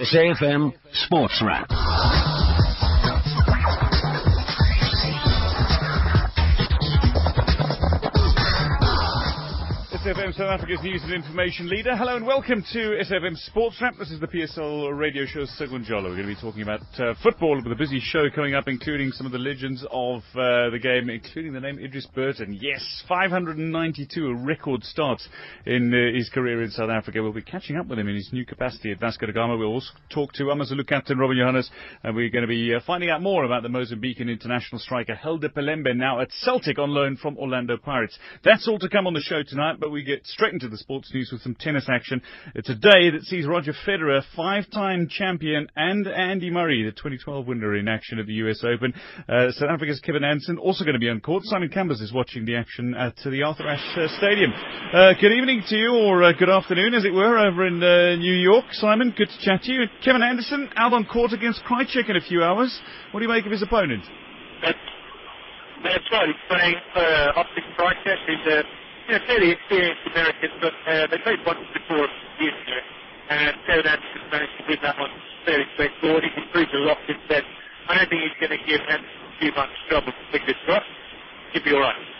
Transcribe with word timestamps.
SAFM 0.00 0.72
Sports 0.92 1.42
Wrap. 1.44 1.68
South 10.32 10.50
Africa's 10.50 10.82
news 10.82 11.02
and 11.04 11.12
information 11.12 11.68
leader. 11.68 11.94
Hello 11.94 12.16
and 12.16 12.26
welcome 12.26 12.64
to 12.72 12.78
SFM 12.78 13.36
Sports 13.36 13.76
Wrap. 13.82 13.98
This 13.98 14.10
is 14.10 14.18
the 14.18 14.26
PSL 14.26 14.96
radio 14.98 15.26
show 15.26 15.44
Sekunjalo. 15.58 16.04
We're 16.04 16.16
going 16.16 16.28
to 16.28 16.34
be 16.34 16.40
talking 16.40 16.62
about 16.62 16.80
uh, 16.98 17.12
football 17.22 17.60
with 17.62 17.70
a 17.70 17.76
busy 17.76 18.00
show 18.00 18.24
coming 18.34 18.54
up, 18.54 18.64
including 18.66 19.12
some 19.12 19.26
of 19.26 19.32
the 19.32 19.38
legends 19.38 19.84
of 19.92 20.22
uh, 20.34 20.70
the 20.70 20.78
game, 20.82 21.10
including 21.10 21.52
the 21.52 21.60
name 21.60 21.76
Edries 21.76 22.10
Burton. 22.14 22.58
Yes, 22.58 23.04
592, 23.06 24.26
a 24.26 24.34
record 24.34 24.82
start 24.82 25.20
in 25.66 25.92
uh, 25.92 26.16
his 26.16 26.30
career 26.30 26.62
in 26.62 26.70
South 26.70 26.90
Africa. 26.90 27.22
We'll 27.22 27.32
be 27.32 27.42
catching 27.42 27.76
up 27.76 27.86
with 27.86 27.98
him 27.98 28.08
in 28.08 28.16
his 28.16 28.30
new 28.32 28.46
capacity 28.46 28.92
at 28.92 29.00
Vasco 29.00 29.26
da 29.26 29.32
Gama. 29.32 29.56
We'll 29.56 29.68
also 29.68 29.90
talk 30.10 30.32
to 30.34 30.50
Amazulu 30.50 30.84
captain 30.84 31.18
Robin 31.18 31.36
Johannes, 31.38 31.70
and 32.02 32.16
we're 32.16 32.30
going 32.30 32.42
to 32.42 32.48
be 32.48 32.74
uh, 32.74 32.80
finding 32.86 33.10
out 33.10 33.22
more 33.22 33.44
about 33.44 33.62
the 33.62 33.68
Mozambican 33.68 34.30
international 34.30 34.80
striker 34.80 35.14
Helder 35.14 35.48
Pelembe, 35.50 35.94
now 35.94 36.20
at 36.20 36.32
Celtic 36.32 36.78
on 36.78 36.90
loan 36.90 37.16
from 37.16 37.38
Orlando 37.38 37.76
Pirates. 37.76 38.18
That's 38.42 38.66
all 38.66 38.78
to 38.78 38.88
come 38.88 39.06
on 39.06 39.14
the 39.14 39.20
show 39.20 39.42
tonight, 39.46 39.76
but 39.78 39.90
we 39.90 39.98
we 39.98 40.04
get 40.18 40.26
straight 40.26 40.52
into 40.52 40.68
the 40.68 40.76
sports 40.76 41.12
news 41.14 41.30
with 41.30 41.40
some 41.42 41.54
tennis 41.54 41.86
action. 41.88 42.20
It's 42.56 42.68
a 42.68 42.74
day 42.74 43.10
that 43.10 43.22
sees 43.22 43.46
Roger 43.46 43.72
Federer, 43.86 44.22
five-time 44.34 45.08
champion, 45.08 45.68
and 45.76 46.08
Andy 46.08 46.50
Murray, 46.50 46.82
the 46.82 46.90
2012 46.90 47.46
winner 47.46 47.76
in 47.76 47.86
action 47.86 48.18
at 48.18 48.26
the 48.26 48.32
US 48.44 48.64
Open. 48.64 48.92
Uh, 49.28 49.52
South 49.52 49.70
Africa's 49.70 50.00
Kevin 50.00 50.24
Anderson 50.24 50.58
also 50.58 50.82
going 50.84 50.94
to 50.94 51.00
be 51.00 51.08
on 51.08 51.20
court. 51.20 51.44
Simon 51.44 51.68
Cambers 51.68 52.00
is 52.00 52.12
watching 52.12 52.44
the 52.44 52.56
action 52.56 52.94
at 52.94 53.14
the 53.24 53.42
Arthur 53.44 53.68
Ashe 53.68 53.96
uh, 53.96 54.08
Stadium. 54.18 54.50
Uh, 54.92 55.12
good 55.20 55.30
evening 55.30 55.62
to 55.68 55.76
you, 55.76 55.94
or 55.94 56.24
uh, 56.24 56.32
good 56.36 56.50
afternoon, 56.50 56.94
as 56.94 57.04
it 57.04 57.14
were, 57.14 57.38
over 57.38 57.64
in 57.64 57.80
uh, 57.80 58.16
New 58.16 58.34
York. 58.34 58.64
Simon, 58.72 59.14
good 59.16 59.28
to 59.28 59.38
chat 59.44 59.62
to 59.62 59.72
you. 59.72 59.84
Kevin 60.04 60.22
Anderson 60.22 60.68
out 60.74 60.92
on 60.92 61.04
court 61.04 61.32
against 61.32 61.62
Krajicek 61.62 62.10
in 62.10 62.16
a 62.16 62.20
few 62.20 62.42
hours. 62.42 62.76
What 63.12 63.20
do 63.20 63.26
you 63.26 63.32
make 63.32 63.46
of 63.46 63.52
his 63.52 63.62
opponent? 63.62 64.02
That's, 64.62 66.02
right. 66.10 66.26
He's 66.26 66.42
playing 66.48 66.74
uh, 66.96 67.38
Optic 67.38 67.62
Krajicek, 67.78 68.18
who's 68.26 68.52
a 68.52 68.87
you 69.08 69.16
know, 69.16 69.24
fairly 69.24 69.50
experienced 69.56 70.04
Americans, 70.12 70.52
but 70.60 70.74
uh, 70.84 71.06
they 71.08 71.18
played 71.24 71.40
once 71.48 71.64
before 71.72 72.04
years 72.44 72.56
ago, 72.60 72.78
and 73.32 73.56
Kevin 73.64 73.88
Anderson 73.88 74.22
managed 74.28 74.56
to 74.60 74.64
win 74.68 74.78
that 74.84 74.96
one 75.00 75.10
fairly 75.48 75.64
straightforward. 75.74 76.22
He's 76.24 76.36
improved 76.36 76.74
a 76.76 76.82
lot 76.84 76.98
since 77.08 77.24
then. 77.28 77.42
I 77.88 77.96
don't 77.96 78.08
think 78.12 78.20
he's 78.20 78.36
going 78.36 78.52
to 78.52 78.62
give 78.68 78.80
Anderson 78.84 79.24
too 79.40 79.52
much 79.56 79.72
trouble. 79.88 80.12
Fingers 80.30 80.60
crossed. 80.68 80.92
He'll 81.56 81.64
be 81.64 81.72
all 81.72 81.80
right. 81.80 82.17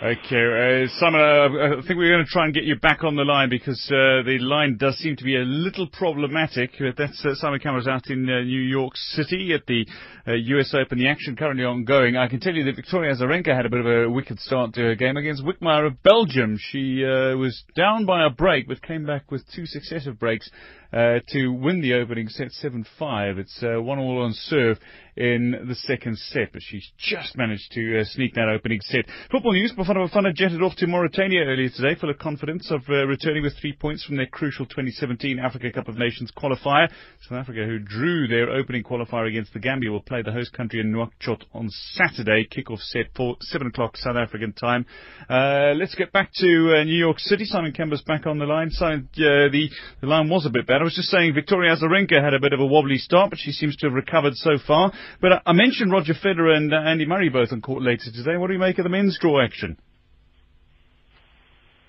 Okay, 0.00 0.86
uh, 0.86 0.88
Simon, 1.00 1.20
uh, 1.20 1.78
I 1.78 1.82
think 1.84 1.98
we're 1.98 2.12
going 2.12 2.24
to 2.24 2.30
try 2.30 2.44
and 2.44 2.54
get 2.54 2.62
you 2.62 2.76
back 2.76 3.02
on 3.02 3.16
the 3.16 3.24
line 3.24 3.50
because 3.50 3.84
uh, 3.90 4.22
the 4.22 4.38
line 4.40 4.76
does 4.78 4.96
seem 4.98 5.16
to 5.16 5.24
be 5.24 5.34
a 5.34 5.40
little 5.40 5.88
problematic. 5.88 6.70
That's 6.96 7.20
uh, 7.26 7.34
Simon 7.34 7.58
Cambers 7.58 7.88
out 7.88 8.08
in 8.08 8.30
uh, 8.30 8.42
New 8.42 8.60
York 8.60 8.92
City 8.94 9.52
at 9.54 9.66
the 9.66 9.84
US 10.24 10.72
uh, 10.72 10.78
Open. 10.78 10.98
The 10.98 11.08
action 11.08 11.34
currently 11.34 11.64
ongoing. 11.64 12.16
I 12.16 12.28
can 12.28 12.38
tell 12.38 12.54
you 12.54 12.62
that 12.66 12.76
Victoria 12.76 13.12
Azarenka 13.12 13.52
had 13.52 13.66
a 13.66 13.68
bit 13.68 13.80
of 13.80 13.86
a 13.86 14.08
wicked 14.08 14.38
start 14.38 14.72
to 14.74 14.82
her 14.82 14.94
game 14.94 15.16
against 15.16 15.42
Wickmayer 15.42 15.88
of 15.88 16.00
Belgium. 16.04 16.60
She 16.60 17.02
was 17.02 17.64
down 17.74 18.06
by 18.06 18.24
a 18.24 18.30
break, 18.30 18.68
but 18.68 18.80
came 18.80 19.04
back 19.04 19.32
with 19.32 19.42
two 19.52 19.66
successive 19.66 20.16
breaks 20.16 20.48
uh, 20.92 21.18
to 21.28 21.48
win 21.48 21.80
the 21.80 21.94
opening 21.94 22.28
set 22.28 22.48
7-5. 22.62 23.38
It's 23.38 23.62
uh, 23.62 23.80
one 23.80 23.98
all 23.98 24.22
on 24.22 24.32
serve 24.32 24.78
in 25.16 25.66
the 25.66 25.74
second 25.74 26.16
set, 26.16 26.52
but 26.52 26.62
she's 26.62 26.88
just 26.96 27.36
managed 27.36 27.72
to 27.72 28.00
uh, 28.00 28.04
sneak 28.04 28.34
that 28.34 28.48
opening 28.48 28.78
set. 28.82 29.04
Football 29.30 29.52
news, 29.52 29.72
Bafana 29.76 30.08
Bafana 30.08 30.32
jetted 30.32 30.62
off 30.62 30.76
to 30.76 30.86
Mauritania 30.86 31.40
earlier 31.44 31.68
today 31.68 31.98
full 32.00 32.08
of 32.08 32.18
confidence 32.18 32.70
of 32.70 32.82
uh, 32.88 33.04
returning 33.06 33.42
with 33.42 33.52
three 33.60 33.72
points 33.72 34.04
from 34.04 34.16
their 34.16 34.26
crucial 34.26 34.64
2017 34.64 35.40
Africa 35.40 35.72
Cup 35.72 35.88
of 35.88 35.98
Nations 35.98 36.30
qualifier. 36.36 36.88
South 37.28 37.38
Africa, 37.38 37.64
who 37.66 37.80
drew 37.80 38.28
their 38.28 38.48
opening 38.50 38.84
qualifier 38.84 39.28
against 39.28 39.52
the 39.52 39.58
Gambia, 39.58 39.90
will 39.90 40.00
play 40.00 40.22
the 40.22 40.32
host 40.32 40.52
country 40.52 40.78
in 40.80 40.92
Nouakchott 40.92 41.42
on 41.52 41.68
Saturday. 41.94 42.46
Kickoff 42.46 42.78
set 42.78 43.06
for 43.16 43.36
7 43.40 43.66
o'clock 43.66 43.96
South 43.96 44.16
African 44.16 44.52
time. 44.52 44.86
Uh, 45.28 45.72
let's 45.74 45.96
get 45.96 46.12
back 46.12 46.30
to 46.34 46.46
New 46.84 46.98
York 46.98 47.18
City. 47.18 47.44
Simon 47.44 47.72
Cambers 47.72 48.02
back 48.02 48.24
on 48.26 48.38
the 48.38 48.46
line. 48.46 48.70
Simon, 48.70 49.08
the, 49.16 49.68
the 50.00 50.06
line 50.06 50.28
was 50.28 50.46
a 50.46 50.50
bit 50.50 50.66
bad. 50.66 50.77
I 50.80 50.84
was 50.84 50.94
just 50.94 51.08
saying 51.08 51.34
Victoria 51.34 51.74
Azarenka 51.74 52.22
had 52.22 52.34
a 52.34 52.40
bit 52.40 52.52
of 52.52 52.60
a 52.60 52.66
wobbly 52.66 52.98
start, 52.98 53.30
but 53.30 53.38
she 53.38 53.52
seems 53.52 53.76
to 53.76 53.86
have 53.86 53.94
recovered 53.94 54.34
so 54.34 54.58
far. 54.64 54.92
But 55.20 55.42
I, 55.46 55.52
mentioned 55.52 55.92
Roger 55.92 56.14
Federer 56.14 56.56
and 56.56 56.72
uh, 56.72 56.76
Andy 56.76 57.06
Murray 57.06 57.28
both 57.28 57.52
on 57.52 57.60
court 57.60 57.82
later 57.82 58.10
today. 58.12 58.36
What 58.36 58.48
do 58.48 58.52
you 58.52 58.58
make 58.58 58.78
of 58.78 58.84
the 58.84 58.90
men's 58.90 59.18
draw 59.20 59.42
action? 59.42 59.78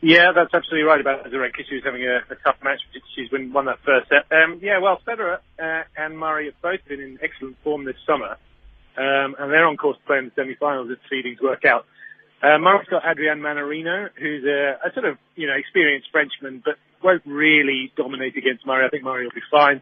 Yeah, 0.02 0.32
that's 0.34 0.54
absolutely 0.54 0.88
right 0.88 1.02
about 1.02 1.26
Azarenka. 1.26 1.68
She 1.68 1.76
was 1.76 1.84
having 1.84 2.04
a, 2.04 2.20
a 2.32 2.36
tough 2.44 2.56
match. 2.64 2.80
She's 3.16 3.32
won, 3.32 3.52
won 3.52 3.66
that 3.66 3.80
first 3.86 4.08
set. 4.08 4.32
Um, 4.32 4.60
yeah, 4.64 4.80
well, 4.80 5.02
Federer 5.06 5.40
uh, 5.60 5.84
and 5.98 6.18
Murray 6.18 6.46
have 6.46 6.62
both 6.62 6.80
been 6.88 7.02
in 7.02 7.20
excellent 7.22 7.58
form 7.64 7.84
this 7.84 7.98
summer. 8.08 8.38
Um, 8.98 9.36
and 9.38 9.52
they're 9.52 9.68
on 9.68 9.78
course 9.78 9.98
to 9.98 10.04
play 10.06 10.18
in 10.18 10.26
the 10.26 10.32
semi-finals 10.36 10.90
if 10.90 11.00
seedings 11.12 11.42
work 11.42 11.66
out. 11.66 11.86
Uh, 12.42 12.58
Murray's 12.58 12.88
got 12.90 13.04
Adrian 13.06 13.40
Mannarino, 13.40 14.08
who's 14.16 14.46
a, 14.46 14.80
a, 14.88 14.94
sort 14.94 15.06
of, 15.06 15.18
you 15.36 15.48
know, 15.48 15.56
experienced 15.56 16.08
Frenchman, 16.12 16.62
but 16.64 16.76
won't 17.04 17.24
really 17.26 17.92
dominate 17.96 18.38
against 18.38 18.66
Murray. 18.66 18.86
I 18.86 18.90
think 18.90 19.04
Murray 19.04 19.26
will 19.26 19.36
be 19.36 19.46
fine. 19.52 19.82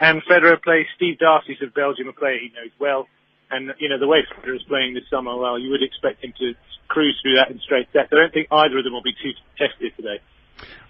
And 0.00 0.22
Federer 0.30 0.62
plays 0.62 0.86
Steve 0.96 1.18
Darcis 1.18 1.60
of 1.62 1.74
Belgium, 1.74 2.08
a 2.08 2.12
player 2.12 2.38
he 2.38 2.52
knows 2.54 2.70
well. 2.78 3.08
And, 3.50 3.72
you 3.78 3.88
know, 3.88 3.98
the 3.98 4.06
way 4.06 4.18
Federer 4.28 4.56
is 4.56 4.62
playing 4.68 4.94
this 4.94 5.04
summer, 5.10 5.36
well, 5.36 5.58
you 5.58 5.70
would 5.70 5.82
expect 5.82 6.22
him 6.22 6.32
to 6.38 6.54
cruise 6.86 7.18
through 7.22 7.36
that 7.36 7.50
in 7.50 7.58
straight 7.60 7.88
sets. 7.92 8.08
I 8.12 8.16
don't 8.16 8.32
think 8.32 8.48
either 8.50 8.78
of 8.78 8.84
them 8.84 8.92
will 8.92 9.02
be 9.02 9.14
too 9.14 9.32
tested 9.56 9.92
today. 9.96 10.20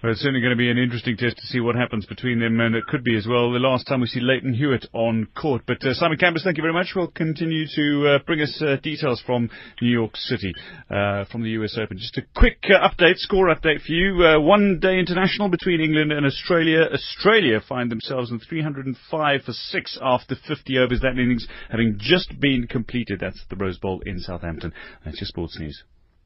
Well, 0.00 0.12
it's 0.12 0.20
certainly 0.20 0.40
going 0.40 0.52
to 0.52 0.56
be 0.56 0.70
an 0.70 0.78
interesting 0.78 1.16
test 1.16 1.38
to 1.38 1.46
see 1.46 1.58
what 1.58 1.74
happens 1.74 2.06
between 2.06 2.38
them, 2.38 2.60
and 2.60 2.76
it 2.76 2.86
could 2.86 3.02
be 3.02 3.16
as 3.16 3.26
well 3.26 3.50
the 3.50 3.58
last 3.58 3.84
time 3.88 4.00
we 4.00 4.06
see 4.06 4.20
Lleyton 4.20 4.54
Hewitt 4.54 4.86
on 4.92 5.26
court. 5.34 5.62
But 5.66 5.84
uh, 5.84 5.92
Simon 5.92 6.18
Cambers, 6.18 6.44
thank 6.44 6.56
you 6.56 6.62
very 6.62 6.72
much. 6.72 6.92
We'll 6.94 7.08
continue 7.08 7.66
to 7.74 8.08
uh, 8.08 8.18
bring 8.24 8.40
us 8.40 8.62
uh, 8.62 8.76
details 8.80 9.20
from 9.26 9.50
New 9.82 9.90
York 9.90 10.16
City, 10.16 10.54
uh, 10.88 11.24
from 11.24 11.42
the 11.42 11.50
US 11.50 11.76
Open. 11.76 11.98
Just 11.98 12.16
a 12.16 12.22
quick 12.36 12.58
uh, 12.70 12.88
update, 12.88 13.16
score 13.16 13.52
update 13.52 13.82
for 13.82 13.90
you. 13.90 14.24
Uh, 14.24 14.38
one 14.38 14.78
day 14.80 15.00
international 15.00 15.48
between 15.48 15.80
England 15.80 16.12
and 16.12 16.24
Australia. 16.24 16.82
Australia 16.92 17.60
find 17.68 17.90
themselves 17.90 18.30
in 18.30 18.38
305 18.38 19.42
for 19.42 19.52
six 19.52 19.98
after 20.00 20.36
50 20.46 20.78
overs. 20.78 21.00
That 21.00 21.18
innings 21.18 21.48
having 21.70 21.96
just 21.98 22.38
been 22.38 22.68
completed. 22.68 23.18
That's 23.18 23.44
the 23.50 23.56
Rose 23.56 23.78
Bowl 23.78 24.00
in 24.06 24.20
Southampton. 24.20 24.72
That's 25.04 25.20
your 25.20 25.26
sports 25.26 25.58
news. 25.58 25.82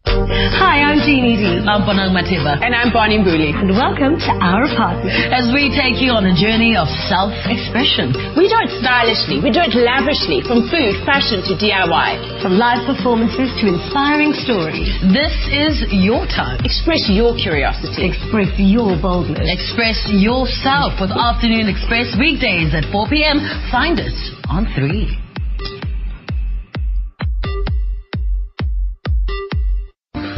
Hi, 0.06 0.82
I'm 0.82 0.98
Jeannie 1.06 1.38
D. 1.38 1.62
I'm 1.62 1.86
Bonang 1.86 2.10
Matheba. 2.10 2.58
And 2.58 2.74
I'm 2.74 2.90
Bonnie 2.90 3.22
Mbuli. 3.22 3.54
And 3.54 3.70
welcome 3.70 4.18
to 4.18 4.30
our 4.42 4.66
apartment. 4.66 5.14
As 5.30 5.54
we 5.54 5.70
take 5.70 6.02
you 6.02 6.10
on 6.10 6.26
a 6.26 6.34
journey 6.34 6.74
of 6.74 6.90
self-expression. 7.06 8.34
We 8.34 8.50
do 8.50 8.58
it 8.66 8.72
stylishly. 8.82 9.38
We 9.38 9.54
do 9.54 9.62
it 9.62 9.74
lavishly. 9.78 10.42
From 10.42 10.66
food, 10.66 10.98
fashion 11.06 11.46
to 11.46 11.54
DIY. 11.54 12.42
From 12.42 12.58
live 12.58 12.82
performances 12.82 13.54
to 13.62 13.64
inspiring 13.70 14.34
stories. 14.42 14.90
This 15.14 15.34
is 15.54 15.86
your 15.94 16.26
time. 16.26 16.58
Express 16.66 17.06
your 17.06 17.38
curiosity. 17.38 18.10
Express 18.10 18.50
your 18.58 18.98
boldness. 18.98 19.46
Express 19.46 20.02
yourself 20.10 20.98
with 20.98 21.14
Afternoon 21.14 21.70
Express 21.70 22.10
weekdays 22.18 22.74
at 22.74 22.90
4 22.90 23.06
p.m. 23.06 23.38
Find 23.70 24.02
us 24.02 24.18
on 24.50 24.66
3. 24.74 25.31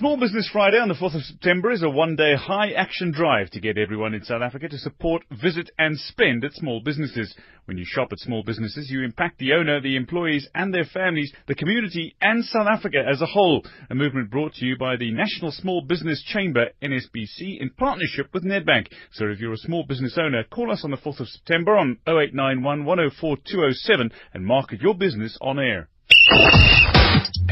Small 0.00 0.16
Business 0.16 0.48
Friday 0.50 0.78
on 0.78 0.88
the 0.88 0.94
4th 0.94 1.14
of 1.14 1.22
September 1.24 1.70
is 1.70 1.82
a 1.82 1.90
one-day 1.90 2.34
high-action 2.34 3.12
drive 3.12 3.50
to 3.50 3.60
get 3.60 3.76
everyone 3.76 4.14
in 4.14 4.24
South 4.24 4.40
Africa 4.40 4.66
to 4.66 4.78
support, 4.78 5.22
visit 5.42 5.70
and 5.76 6.00
spend 6.00 6.42
at 6.42 6.54
small 6.54 6.80
businesses. 6.80 7.34
When 7.66 7.76
you 7.76 7.84
shop 7.86 8.08
at 8.10 8.18
small 8.18 8.42
businesses, 8.42 8.90
you 8.90 9.04
impact 9.04 9.38
the 9.38 9.52
owner, 9.52 9.78
the 9.78 9.96
employees 9.96 10.48
and 10.54 10.72
their 10.72 10.86
families, 10.86 11.34
the 11.48 11.54
community 11.54 12.16
and 12.22 12.42
South 12.46 12.66
Africa 12.66 13.04
as 13.06 13.20
a 13.20 13.26
whole. 13.26 13.62
A 13.90 13.94
movement 13.94 14.30
brought 14.30 14.54
to 14.54 14.64
you 14.64 14.78
by 14.78 14.96
the 14.96 15.10
National 15.12 15.52
Small 15.52 15.82
Business 15.82 16.22
Chamber, 16.22 16.70
NSBC, 16.82 17.60
in 17.60 17.68
partnership 17.76 18.32
with 18.32 18.42
Nedbank. 18.42 18.86
So 19.12 19.26
if 19.26 19.38
you're 19.38 19.52
a 19.52 19.58
small 19.58 19.84
business 19.86 20.16
owner, 20.18 20.44
call 20.44 20.72
us 20.72 20.80
on 20.82 20.92
the 20.92 20.96
4th 20.96 21.20
of 21.20 21.28
September 21.28 21.76
on 21.76 21.98
0891 22.06 22.86
104 22.86 23.36
207 23.36 24.12
and 24.32 24.46
market 24.46 24.80
your 24.80 24.94
business 24.94 25.36
on 25.42 25.58
air. 25.58 25.90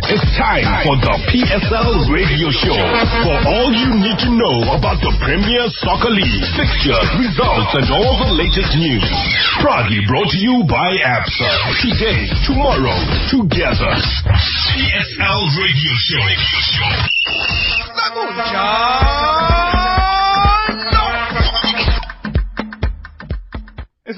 It's 0.08 0.26
time 0.34 0.66
for 0.82 0.96
the 0.98 1.14
PSL 1.30 2.10
Radio 2.10 2.50
Show. 2.50 2.74
For 3.22 3.36
all 3.54 3.70
you 3.70 3.92
need 4.02 4.18
to 4.24 4.30
know 4.34 4.74
about 4.74 4.98
the 4.98 5.14
Premier 5.22 5.62
Soccer 5.78 6.10
League, 6.10 6.42
fixtures, 6.58 7.06
results, 7.22 7.70
and 7.78 7.86
all 7.94 8.18
the 8.18 8.34
latest 8.34 8.74
news. 8.74 9.04
Proudly 9.62 10.02
brought 10.10 10.26
to 10.34 10.38
you 10.42 10.66
by 10.66 10.90
ABSA. 11.06 11.50
Today, 11.86 12.26
tomorrow, 12.50 12.98
together. 13.30 13.94
PSL 14.26 15.42
Radio 15.54 15.94
Show. 16.02 16.26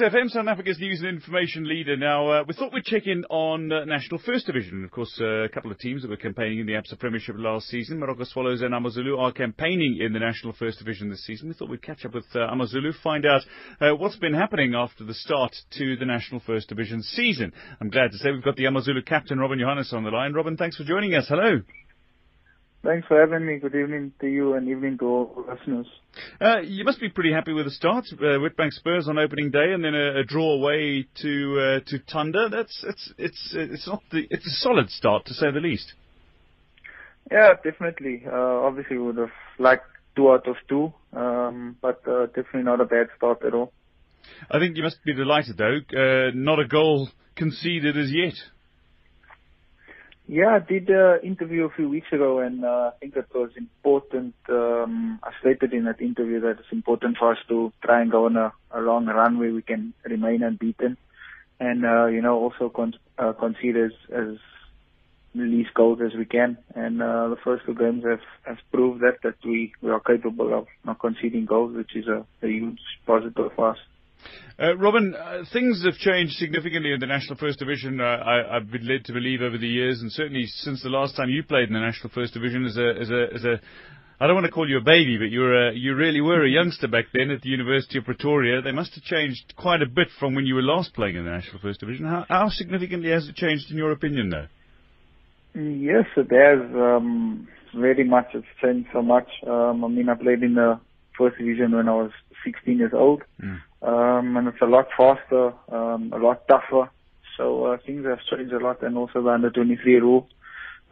SFM, 0.00 0.30
South 0.30 0.46
Africa's 0.46 0.78
news 0.78 1.00
and 1.00 1.08
information 1.10 1.68
leader. 1.68 1.94
Now, 1.94 2.28
uh, 2.30 2.44
we 2.48 2.54
thought 2.54 2.72
we'd 2.72 2.84
check 2.84 3.06
in 3.06 3.22
on 3.28 3.70
uh, 3.70 3.84
National 3.84 4.18
First 4.18 4.46
Division. 4.46 4.82
Of 4.82 4.90
course, 4.90 5.14
uh, 5.20 5.42
a 5.42 5.48
couple 5.50 5.70
of 5.70 5.78
teams 5.78 6.00
that 6.00 6.08
were 6.08 6.16
campaigning 6.16 6.58
in 6.58 6.66
the 6.66 6.72
ABSA 6.72 6.98
Premiership 6.98 7.34
last 7.36 7.66
season, 7.66 8.00
Moroka 8.00 8.26
Swallows 8.26 8.62
and 8.62 8.72
Amazulu, 8.72 9.18
are 9.18 9.30
campaigning 9.30 9.98
in 10.00 10.14
the 10.14 10.18
National 10.18 10.54
First 10.54 10.78
Division 10.78 11.10
this 11.10 11.26
season. 11.26 11.48
We 11.48 11.54
thought 11.54 11.68
we'd 11.68 11.82
catch 11.82 12.06
up 12.06 12.14
with 12.14 12.24
uh, 12.34 12.46
Amazulu, 12.50 12.92
find 13.04 13.26
out 13.26 13.42
uh, 13.78 13.94
what's 13.94 14.16
been 14.16 14.32
happening 14.32 14.74
after 14.74 15.04
the 15.04 15.12
start 15.12 15.54
to 15.72 15.96
the 15.96 16.06
National 16.06 16.40
First 16.46 16.70
Division 16.70 17.02
season. 17.02 17.52
I'm 17.78 17.90
glad 17.90 18.12
to 18.12 18.16
say 18.16 18.30
we've 18.30 18.42
got 18.42 18.56
the 18.56 18.66
Amazulu 18.66 19.02
captain, 19.02 19.38
Robin 19.38 19.58
Johannes, 19.58 19.92
on 19.92 20.04
the 20.04 20.10
line. 20.10 20.32
Robin, 20.32 20.56
thanks 20.56 20.78
for 20.78 20.84
joining 20.84 21.14
us. 21.14 21.26
Hello. 21.28 21.60
Thanks 22.82 23.06
for 23.06 23.20
having 23.20 23.46
me. 23.46 23.58
Good 23.58 23.74
evening 23.74 24.12
to 24.20 24.26
you 24.26 24.54
and 24.54 24.66
evening 24.66 24.96
to 24.98 25.04
all 25.04 25.44
listeners. 25.46 25.86
Uh, 26.40 26.60
you 26.60 26.82
must 26.82 26.98
be 26.98 27.10
pretty 27.10 27.30
happy 27.30 27.52
with 27.52 27.66
the 27.66 27.70
start. 27.70 28.06
Uh, 28.10 28.40
Witbank 28.40 28.72
Spurs 28.72 29.06
on 29.06 29.18
opening 29.18 29.50
day, 29.50 29.72
and 29.74 29.84
then 29.84 29.94
a, 29.94 30.20
a 30.20 30.24
draw 30.24 30.54
away 30.54 31.06
to 31.20 31.80
uh, 31.82 31.90
to 31.90 31.98
Thunder. 32.10 32.48
That's 32.48 32.82
it's 32.88 33.12
it's 33.18 33.52
it's 33.54 33.86
not 33.86 34.02
the 34.10 34.26
it's 34.30 34.46
a 34.46 34.56
solid 34.62 34.88
start 34.88 35.26
to 35.26 35.34
say 35.34 35.50
the 35.50 35.60
least. 35.60 35.92
Yeah, 37.30 37.52
definitely. 37.62 38.22
Uh, 38.26 38.32
obviously, 38.34 38.96
we 38.96 39.04
would 39.04 39.18
have 39.18 39.28
liked 39.58 39.84
two 40.16 40.30
out 40.30 40.48
of 40.48 40.56
two, 40.66 40.90
um, 41.12 41.76
but 41.82 42.00
uh, 42.08 42.26
definitely 42.26 42.62
not 42.62 42.80
a 42.80 42.86
bad 42.86 43.08
start 43.18 43.44
at 43.46 43.52
all. 43.52 43.72
I 44.50 44.58
think 44.58 44.78
you 44.78 44.82
must 44.82 45.04
be 45.04 45.12
delighted 45.12 45.58
though. 45.58 45.80
Uh, 45.94 46.30
not 46.34 46.58
a 46.58 46.66
goal 46.66 47.10
conceded 47.36 47.98
as 47.98 48.10
yet. 48.10 48.34
Yeah, 50.32 50.54
I 50.54 50.58
did 50.60 50.88
an 50.90 51.22
interview 51.24 51.64
a 51.64 51.70
few 51.70 51.88
weeks 51.88 52.06
ago, 52.12 52.38
and 52.38 52.64
uh, 52.64 52.92
I 52.94 52.98
think 53.00 53.16
it 53.16 53.26
was 53.34 53.50
important. 53.56 54.36
Um, 54.48 55.18
I 55.24 55.32
stated 55.40 55.72
in 55.72 55.86
that 55.86 56.00
interview 56.00 56.38
that 56.42 56.60
it's 56.60 56.70
important 56.70 57.16
for 57.18 57.32
us 57.32 57.38
to 57.48 57.72
try 57.84 58.00
and 58.00 58.12
go 58.12 58.26
on 58.26 58.36
a, 58.36 58.52
a 58.70 58.78
long 58.80 59.06
run 59.06 59.40
where 59.40 59.52
we 59.52 59.62
can 59.62 59.92
remain 60.04 60.44
unbeaten, 60.44 60.96
and 61.58 61.84
uh, 61.84 62.06
you 62.06 62.22
know 62.22 62.38
also 62.38 62.68
con- 62.68 62.94
uh, 63.18 63.32
concede 63.32 63.76
as, 63.76 63.90
as 64.14 64.36
least 65.34 65.74
goals 65.74 65.98
as 66.00 66.16
we 66.16 66.26
can. 66.26 66.58
And 66.76 67.02
uh, 67.02 67.30
the 67.30 67.38
first 67.42 67.66
two 67.66 67.74
games 67.74 68.04
have, 68.04 68.20
have 68.44 68.58
proved 68.72 69.02
that 69.02 69.16
that 69.24 69.44
we, 69.44 69.72
we 69.82 69.90
are 69.90 69.98
capable 69.98 70.56
of 70.56 70.68
not 70.84 71.00
conceding 71.00 71.46
goals, 71.46 71.74
which 71.74 71.96
is 71.96 72.06
a, 72.06 72.24
a 72.46 72.48
huge 72.48 72.78
positive 73.04 73.50
for 73.56 73.70
us. 73.70 73.78
Uh, 74.58 74.76
Robin, 74.76 75.14
uh, 75.14 75.42
things 75.52 75.82
have 75.84 75.94
changed 75.94 76.34
significantly 76.34 76.92
in 76.92 77.00
the 77.00 77.06
National 77.06 77.36
First 77.38 77.58
Division. 77.58 78.00
Uh, 78.00 78.04
I, 78.04 78.54
have 78.54 78.70
been 78.70 78.86
led 78.86 79.06
to 79.06 79.12
believe 79.12 79.40
over 79.40 79.56
the 79.56 79.68
years, 79.68 80.00
and 80.02 80.12
certainly 80.12 80.44
since 80.46 80.82
the 80.82 80.90
last 80.90 81.16
time 81.16 81.30
you 81.30 81.42
played 81.42 81.68
in 81.68 81.74
the 81.74 81.80
National 81.80 82.10
First 82.10 82.34
Division 82.34 82.66
as 82.66 82.76
a, 82.76 82.90
as 83.00 83.10
a, 83.10 83.26
as 83.34 83.44
a 83.44 83.60
I 84.22 84.26
don't 84.26 84.34
want 84.34 84.44
to 84.44 84.52
call 84.52 84.68
you 84.68 84.76
a 84.76 84.82
baby, 84.82 85.16
but 85.16 85.30
you 85.30 85.40
were 85.40 85.68
a, 85.68 85.72
you 85.72 85.94
really 85.94 86.20
were 86.20 86.44
a 86.44 86.50
youngster 86.50 86.88
back 86.88 87.06
then 87.14 87.30
at 87.30 87.40
the 87.40 87.48
University 87.48 87.96
of 87.96 88.04
Pretoria. 88.04 88.60
They 88.60 88.70
must 88.70 88.94
have 88.94 89.04
changed 89.04 89.54
quite 89.56 89.80
a 89.80 89.86
bit 89.86 90.08
from 90.18 90.34
when 90.34 90.44
you 90.44 90.56
were 90.56 90.62
last 90.62 90.92
playing 90.92 91.16
in 91.16 91.24
the 91.24 91.30
National 91.30 91.58
First 91.58 91.80
Division. 91.80 92.04
How, 92.04 92.26
how 92.28 92.48
significantly 92.50 93.10
has 93.12 93.26
it 93.28 93.34
changed 93.36 93.70
in 93.70 93.78
your 93.78 93.92
opinion, 93.92 94.28
though? 94.28 94.46
Yes, 95.54 96.04
it 96.18 96.30
has. 96.30 96.60
Um, 96.76 97.48
very 97.74 98.04
much. 98.04 98.26
It's 98.34 98.46
changed 98.62 98.90
so 98.92 99.00
much. 99.00 99.28
Um, 99.46 99.86
I 99.86 99.88
mean, 99.88 100.10
I 100.10 100.14
played 100.14 100.42
in 100.42 100.54
the 100.54 100.78
First 101.20 101.38
Division 101.38 101.76
when 101.76 101.88
I 101.88 101.94
was 101.94 102.10
16 102.44 102.78
years 102.78 102.92
old. 102.94 103.22
Mm 103.42 103.60
um, 103.82 104.36
and 104.36 104.48
it's 104.48 104.60
a 104.60 104.66
lot 104.66 104.88
faster, 104.96 105.52
um, 105.72 106.12
a 106.12 106.18
lot 106.18 106.46
tougher. 106.48 106.90
So 107.36 107.66
uh, 107.66 107.76
things 107.84 108.04
have 108.04 108.18
changed 108.30 108.52
a 108.52 108.58
lot, 108.58 108.82
and 108.82 108.96
also 108.96 109.22
the 109.22 109.30
under 109.30 109.50
23 109.50 109.96
rule 109.96 110.28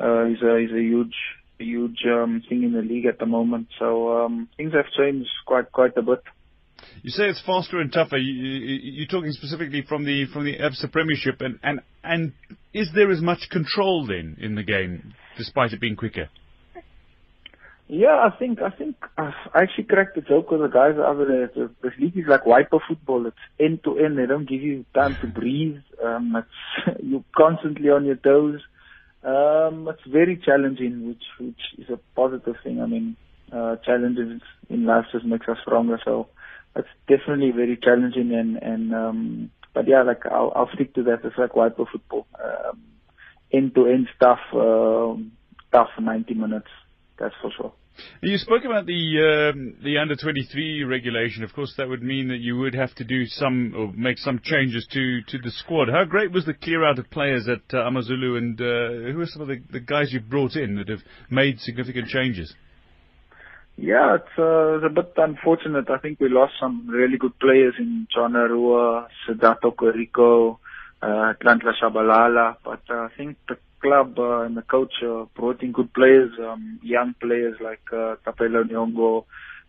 uh, 0.01 0.25
is 0.27 0.41
a 0.43 0.57
is 0.57 0.73
a 0.73 0.81
huge 0.81 1.15
huge 1.59 1.99
um, 2.07 2.43
thing 2.49 2.63
in 2.63 2.73
the 2.73 2.81
league 2.81 3.07
at 3.07 3.19
the 3.19 3.27
moment. 3.27 3.69
So 3.79 4.25
um, 4.25 4.49
things 4.57 4.73
have 4.73 4.87
changed 4.97 5.29
quite 5.47 5.71
quite 5.73 5.97
a 5.97 6.03
bit. 6.03 6.23
You 7.03 7.11
say 7.11 7.25
it's 7.25 7.43
faster 7.45 7.81
and 7.81 7.93
tougher. 7.93 8.17
You, 8.17 8.33
you, 8.33 8.93
you're 8.93 9.09
talking 9.09 9.33
specifically 9.33 9.85
from 9.87 10.05
the 10.05 10.27
from 10.33 10.45
the 10.45 10.57
ABSA 10.57 10.91
Premiership, 10.91 11.41
and, 11.41 11.59
and 11.63 11.81
and 12.03 12.33
is 12.73 12.89
there 12.95 13.11
as 13.11 13.21
much 13.21 13.51
control 13.51 14.07
then 14.07 14.37
in 14.41 14.55
the 14.55 14.63
game, 14.63 15.13
despite 15.37 15.73
it 15.73 15.81
being 15.81 15.97
quicker? 15.97 16.31
Yeah, 17.89 18.29
I 18.31 18.37
think 18.39 18.61
I 18.61 18.69
think 18.69 18.97
uh, 19.17 19.33
I 19.55 19.63
actually 19.63 19.85
cracked 19.85 20.15
the 20.15 20.21
joke 20.21 20.51
with 20.51 20.61
the 20.61 20.69
guys 20.69 20.97
over 20.99 21.25
there. 21.25 21.49
The, 21.55 21.75
this 21.83 21.95
league 21.99 22.19
is 22.19 22.27
like 22.29 22.45
wiper 22.45 22.81
football. 22.87 23.27
It's 23.27 23.37
end 23.59 23.83
to 23.85 23.99
end. 23.99 24.19
They 24.19 24.27
don't 24.27 24.49
give 24.49 24.61
you 24.61 24.85
time 24.95 25.17
to 25.23 25.27
breathe. 25.27 25.79
Um, 26.05 26.37
it's 26.37 26.99
you're 27.03 27.25
constantly 27.35 27.89
on 27.89 28.05
your 28.05 28.17
toes. 28.17 28.61
Um, 29.25 29.89
it's 29.89 30.07
very 30.07 30.37
challenging, 30.37 31.09
which 31.09 31.25
which 31.41 31.61
is 31.79 31.89
a 31.89 31.99
positive 32.15 32.57
thing. 32.63 32.83
I 32.83 32.87
mean, 32.87 33.17
uh, 33.51 33.77
challenges 33.77 34.43
in 34.69 34.85
life 34.85 35.07
just 35.11 35.25
makes 35.25 35.49
us 35.49 35.57
stronger. 35.63 35.99
So 36.05 36.29
it's 36.77 36.89
definitely 37.09 37.53
very 37.53 37.79
challenging 37.83 38.35
and 38.35 38.57
and 38.63 38.95
um, 38.95 39.51
but 39.73 39.89
yeah, 39.89 40.03
like 40.03 40.27
I'll, 40.27 40.53
I'll 40.55 40.71
stick 40.75 40.95
to 40.97 41.05
that. 41.05 41.25
It's 41.25 41.39
like 41.39 41.57
wiper 41.57 41.87
football. 41.91 42.27
Um, 42.43 42.83
end 43.51 43.75
to 43.77 43.87
end 43.87 44.09
stuff. 44.15 44.41
Um, 44.53 45.33
tough 45.73 45.89
90 46.01 46.35
minutes. 46.35 46.69
That's 47.19 47.35
for 47.43 47.51
sure. 47.57 47.73
You 48.23 48.39
spoke 48.39 48.65
about 48.65 48.87
the 48.87 49.53
um, 49.53 49.75
the 49.83 49.99
under 49.99 50.15
23 50.15 50.85
regulation. 50.85 51.43
Of 51.43 51.53
course, 51.53 51.75
that 51.79 51.89
would 51.89 52.03
mean 52.03 52.29
that 52.29 52.39
you 52.39 52.57
would 52.57 52.75
have 52.75 52.95
to 52.97 53.05
do 53.05 53.27
some 53.27 53.75
or 53.77 53.93
make 53.93 54.19
some 54.19 54.41
changes 54.43 54.87
to, 54.93 55.23
to 55.23 55.39
the 55.39 55.51
squad. 55.51 55.89
How 55.89 56.05
great 56.05 56.31
was 56.31 56.45
the 56.47 56.55
clear 56.55 56.85
out 56.85 56.99
of 56.99 57.11
players 57.11 57.49
at 57.49 57.75
uh, 57.75 57.87
Amazulu, 57.87 58.37
and 58.37 58.61
uh, 58.61 59.13
who 59.13 59.21
are 59.21 59.27
some 59.27 59.43
of 59.43 59.49
the, 59.49 59.61
the 59.73 59.81
guys 59.81 60.13
you 60.13 60.21
brought 60.21 60.55
in 60.55 60.77
that 60.77 60.89
have 60.89 61.01
made 61.29 61.59
significant 61.61 62.09
changes? 62.09 62.55
Yeah, 63.77 64.17
it's, 64.17 64.39
uh, 64.39 64.77
it's 64.77 64.85
a 64.87 64.89
bit 64.93 65.13
unfortunate. 65.17 65.89
I 65.89 65.99
think 65.99 66.19
we 66.19 66.29
lost 66.29 66.55
some 66.61 66.89
really 66.89 67.17
good 67.17 67.39
players 67.39 67.75
in 67.79 68.09
John 68.13 68.33
Arua, 68.33 69.07
Sedato 69.29 69.73
Koriko, 69.73 70.59
uh, 71.01 71.33
Atlantla 71.33 71.73
Shabalala, 71.81 72.57
but 72.65 72.83
uh, 72.91 72.95
I 72.95 73.09
think 73.17 73.37
the 73.49 73.57
club 73.81 74.19
uh, 74.19 74.43
and 74.43 74.57
the 74.57 74.63
coach 74.63 74.93
uh, 75.03 75.27
in 75.61 75.73
good 75.73 75.93
players, 75.93 76.33
um, 76.41 76.81
young 76.83 77.15
players 77.21 77.57
like 77.61 77.83
uh, 77.93 78.17
Tapelo 78.27 78.65
Nyongo, 78.65 79.25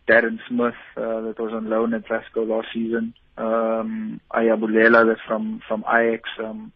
Darren 0.07 0.39
Smith, 0.47 0.73
uh, 0.97 1.21
that 1.21 1.35
was 1.39 1.53
on 1.53 1.69
loan 1.69 1.93
at 1.93 2.07
Glasgow 2.07 2.43
last 2.43 2.67
season, 2.73 3.13
um, 3.37 4.19
Ayabulela 4.31 5.07
that's 5.07 5.21
from, 5.27 5.61
from 5.67 5.83
Ajax, 5.87 6.29
um, 6.43 6.71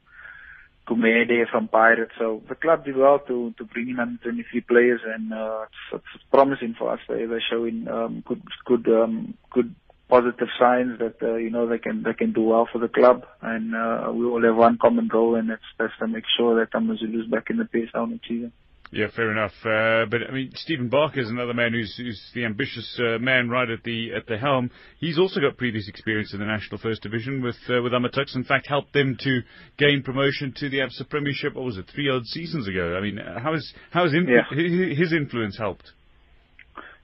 Kumede 0.88 1.50
from 1.50 1.68
Pirates. 1.68 2.14
So 2.20 2.42
the 2.48 2.56
club 2.56 2.86
did 2.86 2.98
well 2.98 3.20
to, 3.20 3.54
to 3.58 3.64
bring 3.64 3.90
in 3.90 3.98
123 3.98 4.62
players 4.62 5.02
and, 5.06 5.34
uh, 5.34 5.66
it's, 5.94 6.04
it's 6.16 6.24
promising 6.32 6.76
for 6.78 6.92
us. 6.92 7.00
They, 7.08 7.26
they're 7.26 7.44
showing, 7.50 7.88
um, 7.88 8.24
good, 8.28 8.42
good, 8.66 8.88
um, 8.88 9.36
good 9.50 9.74
positive 10.10 10.50
signs 10.60 11.00
that 11.00 11.16
uh, 11.22 11.36
you 11.36 11.50
know 11.50 11.68
they 11.68 11.80
can 11.80 12.04
they 12.04 12.14
can 12.14 12.34
do 12.34 12.42
well 12.44 12.68
for 12.72 12.80
the 12.80 12.88
club, 12.88 13.26
and 13.42 13.76
uh, 13.76 14.12
we 14.14 14.26
all 14.26 14.44
have 14.44 14.56
one 14.56 14.78
common 14.82 15.08
goal, 15.08 15.36
and 15.36 15.50
that's 15.50 15.62
that's 15.80 15.94
to 16.00 16.08
make 16.08 16.26
sure 16.38 16.60
that 16.60 16.78
Amazulu 16.78 17.24
is 17.24 17.30
back 17.30 17.50
in 17.50 17.58
the 17.58 17.64
PSL 17.64 18.10
next 18.10 18.28
season. 18.28 18.52
Yeah, 18.94 19.08
fair 19.16 19.32
enough. 19.32 19.54
Uh, 19.66 20.06
but 20.06 20.30
I 20.30 20.32
mean, 20.32 20.52
Stephen 20.54 20.88
Barker 20.88 21.20
is 21.20 21.30
another 21.30 21.56
man 21.56 21.74
who's, 21.74 21.96
who's 21.98 22.22
the 22.36 22.46
ambitious 22.46 23.00
uh, 23.00 23.18
man 23.18 23.50
right 23.50 23.68
at 23.68 23.84
the 23.84 24.14
at 24.14 24.28
the 24.28 24.38
helm. 24.38 24.70
He's 25.00 25.18
also 25.18 25.40
got 25.40 25.58
previous 25.58 25.88
experience 25.90 26.32
in 26.32 26.40
the 26.40 26.46
National 26.46 26.78
First 26.78 27.02
Division 27.02 27.42
with 27.42 27.56
uh, 27.70 27.82
with 27.82 27.92
Amatuks. 27.92 28.36
In 28.36 28.44
fact, 28.44 28.68
helped 28.68 28.94
them 28.94 29.18
to 29.20 29.42
gain 29.80 30.04
promotion 30.04 30.54
to 30.58 30.70
the 30.70 30.78
ABSA 30.78 31.10
Premiership. 31.10 31.56
What 31.56 31.66
was 31.66 31.78
it, 31.78 31.90
three 31.94 32.08
odd 32.08 32.26
seasons 32.28 32.68
ago? 32.68 32.96
I 32.96 33.02
mean, 33.02 33.18
how 33.18 33.56
is 33.56 33.74
how 33.90 34.04
has 34.04 34.14
influ- 34.14 34.30
yeah. 34.30 34.96
his 34.96 35.12
influence 35.12 35.58
helped? 35.58 35.92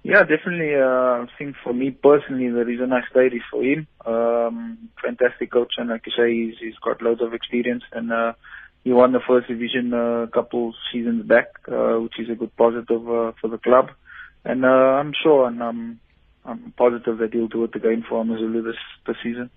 Yeah, 0.04 0.24
definitely. 0.24 0.76
Uh, 0.76 1.24
I 1.24 1.28
think 1.38 1.56
for 1.64 1.74
me 1.74 1.92
personally, 1.92 2.50
the 2.50 2.66
reason 2.66 2.94
I 2.94 3.02
stayed 3.12 3.34
is 3.34 3.42
for 3.52 3.64
him. 3.64 3.88
Um, 4.06 4.90
fantastic 5.04 5.52
coach, 5.52 5.74
and 5.78 5.90
like 5.90 6.06
you 6.06 6.14
say, 6.18 6.34
he's, 6.34 6.56
he's 6.60 6.80
got 6.84 7.02
loads 7.02 7.22
of 7.22 7.34
experience, 7.34 7.84
and 7.92 8.12
uh, 8.12 8.34
he 8.84 8.94
won 8.94 9.12
the 9.12 9.20
first 9.28 9.48
division 9.48 9.94
uh, 9.94 10.24
a 10.24 10.28
couple 10.28 10.74
seasons 10.92 11.26
back, 11.26 11.48
uh, 11.68 11.98
which 12.00 12.18
is 12.18 12.30
a 12.30 12.36
good 12.36 12.56
positive 12.56 13.02
uh, 13.10 13.34
for 13.42 13.50
the 13.50 13.58
club. 13.58 13.90
And 14.46 14.64
uh, 14.64 14.68
I'm 14.70 15.12
sure 15.22 15.48
and 15.48 15.62
I'm 15.62 16.00
I'm 16.46 16.74
positive 16.78 17.18
that 17.18 17.34
he'll 17.34 17.50
do 17.50 17.66
it 17.66 17.76
again 17.76 18.06
for 18.08 18.22
Amazulu 18.22 18.64
this 18.64 18.80
this 19.06 19.18
season. 19.22 19.50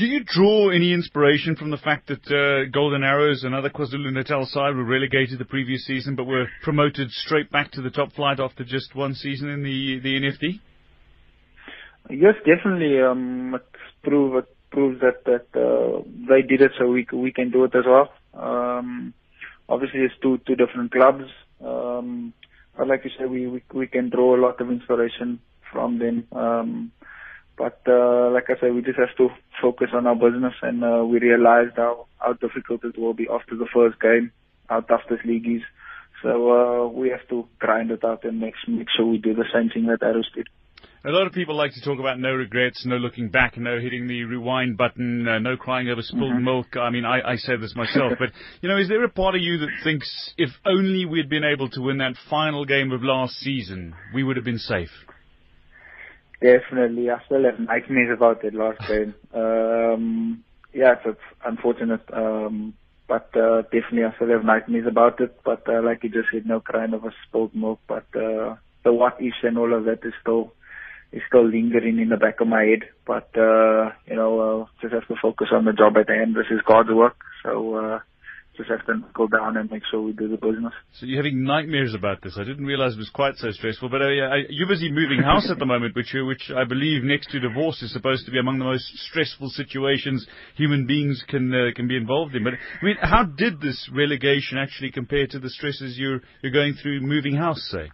Do 0.00 0.06
you 0.06 0.24
draw 0.24 0.70
any 0.70 0.94
inspiration 0.94 1.56
from 1.56 1.70
the 1.70 1.76
fact 1.76 2.08
that 2.08 2.24
uh, 2.32 2.70
Golden 2.72 3.04
Arrows, 3.04 3.44
another 3.44 3.68
KwaZulu-Natal 3.68 4.46
side, 4.46 4.74
were 4.74 4.82
relegated 4.82 5.38
the 5.38 5.44
previous 5.44 5.84
season, 5.84 6.14
but 6.14 6.24
were 6.24 6.46
promoted 6.62 7.10
straight 7.10 7.50
back 7.50 7.70
to 7.72 7.82
the 7.82 7.90
top 7.90 8.14
flight 8.14 8.40
after 8.40 8.64
just 8.64 8.94
one 8.94 9.12
season 9.12 9.50
in 9.50 9.62
the 9.62 10.00
the 10.02 10.18
NFD? 10.18 10.58
Yes, 12.08 12.32
definitely. 12.46 12.98
Um, 12.98 13.54
it 13.56 13.66
proves 14.02 14.38
it 14.38 14.56
proves 14.70 15.02
that 15.02 15.22
that 15.26 15.48
uh, 15.54 16.00
they 16.30 16.40
did 16.48 16.62
it, 16.62 16.72
so 16.78 16.86
we 16.86 17.06
we 17.12 17.30
can 17.30 17.50
do 17.50 17.64
it 17.64 17.74
as 17.74 17.84
well. 17.84 18.08
Um, 18.32 19.12
obviously, 19.68 20.00
it's 20.00 20.14
two 20.22 20.40
two 20.46 20.56
different 20.56 20.92
clubs. 20.92 21.24
Um, 21.62 22.32
but 22.74 22.88
like 22.88 23.04
you 23.04 23.10
say, 23.18 23.26
we, 23.26 23.46
we 23.48 23.62
we 23.74 23.86
can 23.86 24.08
draw 24.08 24.34
a 24.34 24.40
lot 24.40 24.62
of 24.62 24.70
inspiration 24.70 25.40
from 25.70 25.98
them. 25.98 26.26
Um, 26.32 26.92
but 27.60 27.78
uh, 27.86 28.30
like 28.30 28.48
I 28.48 28.58
said, 28.58 28.74
we 28.74 28.80
just 28.80 28.98
have 28.98 29.14
to 29.18 29.28
focus 29.60 29.88
on 29.92 30.06
our 30.06 30.14
business, 30.14 30.54
and 30.62 30.82
uh, 30.82 31.04
we 31.04 31.18
realized 31.18 31.76
how 31.76 32.06
how 32.18 32.32
difficult 32.32 32.84
it 32.84 32.96
will 32.98 33.12
be 33.12 33.26
after 33.30 33.54
the 33.54 33.68
first 33.74 34.00
game, 34.00 34.32
how 34.66 34.80
tough 34.80 35.02
this 35.10 35.20
league 35.26 35.46
is. 35.46 35.62
So 36.22 36.30
uh, 36.58 36.88
we 36.88 37.10
have 37.10 37.26
to 37.28 37.46
grind 37.58 37.90
it 37.90 38.02
out 38.02 38.24
and 38.24 38.40
make 38.40 38.54
make 38.66 38.88
sure 38.96 39.04
we 39.06 39.18
do 39.18 39.34
the 39.34 39.48
same 39.52 39.68
thing 39.68 39.86
that 39.86 40.02
Arrows 40.02 40.30
did. 40.34 40.48
A 41.04 41.10
lot 41.10 41.26
of 41.26 41.32
people 41.32 41.54
like 41.54 41.72
to 41.72 41.80
talk 41.82 41.98
about 41.98 42.18
no 42.18 42.32
regrets, 42.34 42.84
no 42.84 42.96
looking 42.96 43.28
back, 43.30 43.56
no 43.56 43.80
hitting 43.80 44.06
the 44.06 44.24
rewind 44.24 44.76
button, 44.76 45.26
uh, 45.26 45.38
no 45.38 45.56
crying 45.56 45.88
over 45.88 46.02
spilled 46.02 46.32
Mhm. 46.32 46.42
milk. 46.42 46.76
I 46.76 46.90
mean, 46.90 47.06
I, 47.06 47.32
I 47.32 47.36
say 47.36 47.56
this 47.56 47.74
myself, 47.76 48.12
but 48.18 48.30
you 48.62 48.68
know, 48.70 48.76
is 48.78 48.88
there 48.88 49.04
a 49.04 49.08
part 49.08 49.34
of 49.34 49.40
you 49.42 49.58
that 49.58 49.70
thinks 49.84 50.34
if 50.38 50.50
only 50.64 51.04
we'd 51.06 51.28
been 51.28 51.44
able 51.44 51.68
to 51.70 51.80
win 51.82 51.98
that 51.98 52.16
final 52.28 52.64
game 52.64 52.92
of 52.92 53.02
last 53.02 53.34
season, 53.38 53.94
we 54.14 54.22
would 54.22 54.36
have 54.36 54.44
been 54.44 54.58
safe? 54.58 54.92
Definitely, 56.40 57.10
I 57.10 57.22
still 57.26 57.44
have 57.44 57.60
nightmares 57.60 58.16
about 58.16 58.42
that 58.42 58.54
last 58.54 58.78
game. 58.86 59.14
Um, 59.34 60.42
yeah, 60.72 60.92
it's, 60.92 61.02
it's 61.04 61.20
unfortunate, 61.44 62.02
um, 62.12 62.72
but 63.06 63.28
uh, 63.36 63.62
definitely 63.62 64.04
I 64.04 64.14
still 64.16 64.30
have 64.30 64.44
nightmares 64.44 64.86
about 64.86 65.20
it. 65.20 65.38
But 65.44 65.68
uh, 65.68 65.82
like 65.82 66.02
you 66.02 66.08
just 66.08 66.28
said, 66.32 66.46
no 66.46 66.60
crying 66.60 66.94
over 66.94 67.12
spilled 67.28 67.54
milk. 67.54 67.80
But 67.86 68.06
uh, 68.14 68.56
the 68.84 68.92
what 68.92 69.20
ifs 69.20 69.36
and 69.42 69.58
all 69.58 69.74
of 69.74 69.84
that 69.84 70.02
is 70.02 70.14
still 70.22 70.54
is 71.12 71.22
still 71.28 71.44
lingering 71.44 71.98
in 71.98 72.08
the 72.08 72.16
back 72.16 72.40
of 72.40 72.46
my 72.46 72.62
head. 72.62 72.88
But 73.06 73.28
uh, 73.36 73.90
you 74.06 74.16
know, 74.16 74.40
uh, 74.40 74.66
just 74.80 74.94
have 74.94 75.08
to 75.08 75.16
focus 75.20 75.48
on 75.52 75.66
the 75.66 75.74
job 75.74 75.96
at 75.98 76.08
hand. 76.08 76.34
This 76.34 76.46
is 76.50 76.60
God's 76.66 76.90
work, 76.90 77.16
so 77.42 77.74
uh, 77.74 78.00
just 78.56 78.68
have 78.68 78.84
to 78.86 79.04
go 79.14 79.26
down 79.26 79.56
and 79.56 79.70
make 79.70 79.82
sure 79.90 80.02
we 80.02 80.12
do 80.12 80.28
the 80.28 80.36
business. 80.36 80.72
So 80.98 81.06
you're 81.06 81.18
having 81.18 81.44
nightmares 81.44 81.94
about 81.94 82.22
this. 82.22 82.36
I 82.38 82.44
didn't 82.44 82.66
realize 82.66 82.94
it 82.94 82.98
was 82.98 83.10
quite 83.10 83.36
so 83.36 83.50
stressful. 83.52 83.88
But 83.88 84.02
uh, 84.02 84.08
you're 84.48 84.68
busy 84.68 84.90
moving 84.90 85.22
house 85.22 85.50
at 85.50 85.58
the 85.58 85.66
moment, 85.66 85.94
which, 85.96 86.14
which 86.14 86.50
I 86.54 86.64
believe 86.64 87.02
next 87.04 87.30
to 87.30 87.40
divorce 87.40 87.80
is 87.82 87.92
supposed 87.92 88.26
to 88.26 88.32
be 88.32 88.38
among 88.38 88.58
the 88.58 88.64
most 88.64 88.86
stressful 89.08 89.50
situations 89.50 90.26
human 90.56 90.86
beings 90.86 91.22
can 91.28 91.52
uh, 91.54 91.74
can 91.74 91.88
be 91.88 91.96
involved 91.96 92.34
in. 92.34 92.44
But 92.44 92.54
I 92.54 92.84
mean, 92.84 92.96
how 93.00 93.24
did 93.24 93.60
this 93.60 93.88
relegation 93.94 94.58
actually 94.58 94.90
compare 94.90 95.26
to 95.28 95.38
the 95.38 95.50
stresses 95.50 95.96
you're 95.98 96.20
you're 96.42 96.52
going 96.52 96.74
through 96.74 97.00
moving 97.00 97.36
house, 97.36 97.62
say? 97.70 97.90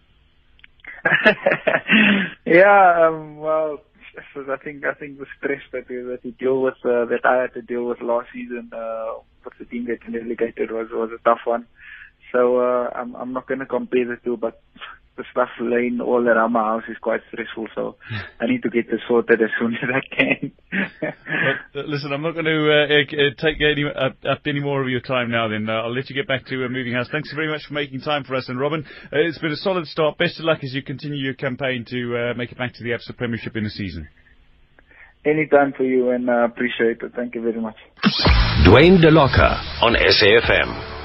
yeah, 2.45 3.07
um, 3.07 3.37
well, 3.37 3.79
I 4.17 4.57
think 4.63 4.83
I 4.85 4.93
think 4.93 5.19
the 5.19 5.25
stress 5.37 5.61
that 5.73 5.89
we, 5.89 5.97
that 5.97 6.23
we 6.23 6.31
deal 6.31 6.61
with 6.61 6.75
uh, 6.83 7.05
that 7.05 7.21
I 7.23 7.41
had 7.41 7.53
to 7.53 7.61
deal 7.61 7.85
with 7.85 8.01
last 8.01 8.27
season 8.33 8.71
uh, 8.73 9.15
with 9.43 9.53
the 9.59 9.65
team 9.65 9.85
getting 9.85 10.13
relegated 10.13 10.71
was 10.71 10.87
was 10.91 11.11
a 11.13 11.23
tough 11.23 11.41
one. 11.45 11.67
So 12.31 12.57
uh, 12.57 12.89
I'm 12.95 13.15
I'm 13.15 13.33
not 13.33 13.47
going 13.47 13.59
to 13.59 13.65
compare 13.65 14.05
the 14.05 14.17
two, 14.23 14.37
but 14.37 14.61
the 15.17 15.25
stuff 15.31 15.49
laying 15.59 15.99
all 15.99 16.27
around 16.27 16.53
my 16.53 16.63
house 16.63 16.83
is 16.87 16.97
quite 17.01 17.21
stressful. 17.31 17.67
So 17.75 17.95
I 18.39 18.45
need 18.45 18.63
to 18.63 18.69
get 18.69 18.89
this 18.89 19.01
sorted 19.07 19.41
as 19.41 19.49
soon 19.59 19.73
as 19.75 19.89
I 19.93 20.15
can. 20.15 20.51
Well, 21.01 21.85
uh, 21.85 21.87
listen, 21.87 22.13
I'm 22.13 22.21
not 22.21 22.33
going 22.33 22.45
to 22.45 22.71
uh, 22.71 23.01
uh, 23.01 23.29
take 23.37 23.57
any, 23.61 23.83
up, 23.85 24.17
up 24.27 24.41
any 24.45 24.59
more 24.59 24.81
of 24.81 24.89
your 24.89 25.01
time 25.01 25.29
now. 25.31 25.47
Then 25.47 25.69
uh, 25.69 25.73
I'll 25.73 25.93
let 25.93 26.09
you 26.09 26.15
get 26.15 26.27
back 26.27 26.45
to 26.47 26.65
uh, 26.65 26.69
moving 26.69 26.93
house. 26.93 27.07
Thanks 27.11 27.33
very 27.33 27.49
much 27.49 27.65
for 27.67 27.73
making 27.73 28.01
time 28.01 28.23
for 28.23 28.35
us. 28.35 28.47
And 28.49 28.59
Robin, 28.59 28.85
uh, 29.05 29.17
it's 29.19 29.39
been 29.39 29.51
a 29.51 29.57
solid 29.57 29.87
start. 29.87 30.17
Best 30.17 30.39
of 30.39 30.45
luck 30.45 30.59
as 30.63 30.73
you 30.73 30.83
continue 30.83 31.17
your 31.17 31.33
campaign 31.33 31.85
to 31.89 32.17
uh, 32.17 32.33
make 32.35 32.51
it 32.51 32.57
back 32.57 32.73
to 32.75 32.83
the 32.83 32.91
ABSA 32.91 33.17
Premiership 33.17 33.55
in 33.55 33.63
the 33.63 33.69
season. 33.69 34.07
Any 35.25 35.47
time 35.47 35.73
for 35.75 35.83
you, 35.83 36.11
and 36.11 36.29
uh, 36.29 36.45
appreciate 36.45 37.01
it. 37.01 37.11
Thank 37.15 37.35
you 37.35 37.41
very 37.41 37.59
much. 37.59 37.75
Dwayne 38.65 39.01
DeLocca 39.01 39.81
on 39.81 39.95
SAFM. 39.95 40.96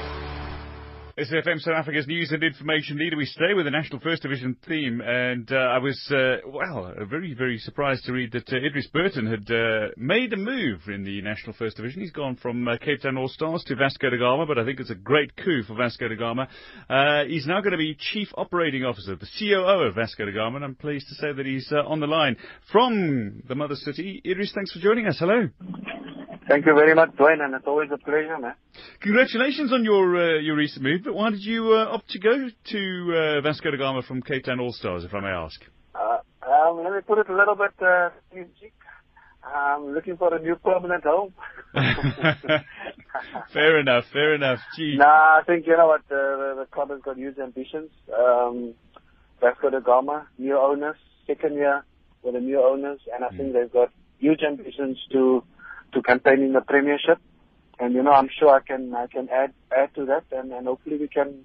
SFM 1.15 1.59
South 1.59 1.75
Africa's 1.75 2.07
news 2.07 2.31
and 2.31 2.43
information 2.43 2.97
leader. 2.97 3.15
We 3.15 3.25
stay 3.25 3.53
with 3.53 3.65
the 3.65 3.71
National 3.71 3.99
First 3.99 4.23
Division 4.23 4.57
theme, 4.67 4.99
and 4.99 5.47
uh, 5.51 5.57
I 5.57 5.77
was, 5.77 5.95
uh, 6.09 6.37
well, 6.47 6.91
very, 7.07 7.35
very 7.35 7.59
surprised 7.59 8.05
to 8.05 8.13
read 8.13 8.31
that 8.31 8.49
uh, 8.49 8.55
Edries 8.55 8.91
Burton 8.91 9.27
had 9.27 9.47
uh, 9.51 9.89
made 9.95 10.33
a 10.33 10.37
move 10.37 10.81
in 10.87 11.03
the 11.03 11.21
National 11.21 11.53
First 11.53 11.77
Division. 11.77 12.01
He's 12.01 12.09
gone 12.09 12.35
from 12.37 12.67
uh, 12.67 12.77
Cape 12.79 13.03
Town 13.03 13.15
All 13.15 13.27
Stars 13.27 13.63
to 13.67 13.75
Vasco 13.75 14.09
da 14.09 14.17
Gama, 14.17 14.47
but 14.47 14.57
I 14.57 14.65
think 14.65 14.79
it's 14.79 14.89
a 14.89 14.95
great 14.95 15.35
coup 15.35 15.61
for 15.67 15.75
Vasco 15.75 16.07
da 16.07 16.15
Gama. 16.15 16.47
Uh, 16.89 17.25
he's 17.25 17.45
now 17.45 17.61
going 17.61 17.73
to 17.73 17.77
be 17.77 17.95
Chief 18.11 18.29
Operating 18.35 18.83
Officer, 18.83 19.15
the 19.15 19.29
COO 19.37 19.87
of 19.87 19.93
Vasco 19.93 20.25
da 20.25 20.31
Gama, 20.31 20.55
and 20.55 20.65
I'm 20.65 20.75
pleased 20.75 21.09
to 21.09 21.15
say 21.15 21.31
that 21.31 21.45
he's 21.45 21.71
on 21.71 21.99
the 21.99 22.07
line 22.07 22.37
from 22.71 23.43
the 23.47 23.53
mother 23.53 23.75
city. 23.75 24.19
Edries, 24.25 24.51
thanks 24.55 24.71
for 24.71 24.79
joining 24.79 25.05
us. 25.05 25.17
Hello. 25.19 25.47
Thank 26.47 26.65
you 26.65 26.73
very 26.73 26.93
much, 26.93 27.11
Dwayne, 27.11 27.41
and 27.41 27.53
it's 27.55 27.65
always 27.67 27.89
a 27.91 27.97
pleasure, 27.97 28.37
man. 28.37 28.55
Congratulations 29.01 29.71
on 29.71 29.83
your 29.83 30.15
uh, 30.15 30.39
your 30.39 30.55
recent 30.55 30.83
move, 30.83 31.01
but 31.03 31.13
why 31.13 31.29
did 31.29 31.43
you 31.43 31.73
uh, 31.73 31.93
opt 31.95 32.09
to 32.09 32.19
go 32.19 32.49
to 32.65 33.13
uh, 33.15 33.41
Vasco 33.41 33.71
da 33.71 33.77
Gama 33.77 34.01
from 34.01 34.21
Cape 34.21 34.43
Town 34.43 34.59
All 34.59 34.73
Stars, 34.73 35.03
if 35.05 35.13
I 35.13 35.21
may 35.21 35.27
ask? 35.27 35.59
Uh, 35.95 36.17
um, 36.45 36.83
let 36.83 36.93
me 36.93 36.99
put 37.05 37.19
it 37.19 37.29
a 37.29 37.35
little 37.35 37.55
bit 37.55 37.71
uh. 37.81 38.09
I'm 39.45 39.93
looking 39.93 40.15
for 40.15 40.33
a 40.33 40.39
new 40.39 40.55
permanent 40.55 41.03
home. 41.03 41.33
fair 43.53 43.79
enough, 43.79 44.05
fair 44.13 44.35
enough. 44.35 44.59
Gee. 44.75 44.95
Nah, 44.97 45.39
I 45.39 45.41
think 45.45 45.67
you 45.67 45.75
know 45.75 45.87
what 45.87 46.01
uh, 46.01 46.15
the, 46.15 46.55
the 46.59 46.65
club 46.71 46.89
has 46.91 47.01
got 47.01 47.17
huge 47.17 47.37
ambitions. 47.37 47.89
Um, 48.17 48.73
Vasco 49.41 49.69
da 49.69 49.79
Gama, 49.79 50.27
new 50.37 50.57
owners, 50.57 50.95
second 51.27 51.55
year 51.55 51.83
with 52.21 52.35
the 52.35 52.39
new 52.39 52.63
owners, 52.63 53.01
and 53.13 53.25
I 53.25 53.29
think 53.35 53.53
they've 53.53 53.71
got 53.71 53.89
huge 54.19 54.41
ambitions 54.41 54.97
to 55.11 55.43
to 55.93 56.01
campaign 56.01 56.41
in 56.41 56.53
the 56.53 56.61
Premiership. 56.61 57.19
And 57.79 57.93
you 57.93 58.03
know, 58.03 58.11
I'm 58.11 58.29
sure 58.39 58.49
I 58.49 58.59
can 58.59 58.93
I 58.93 59.07
can 59.07 59.29
add 59.29 59.53
add 59.75 59.93
to 59.95 60.05
that, 60.05 60.25
and, 60.31 60.51
and 60.51 60.67
hopefully 60.67 60.97
we 60.97 61.07
can 61.07 61.43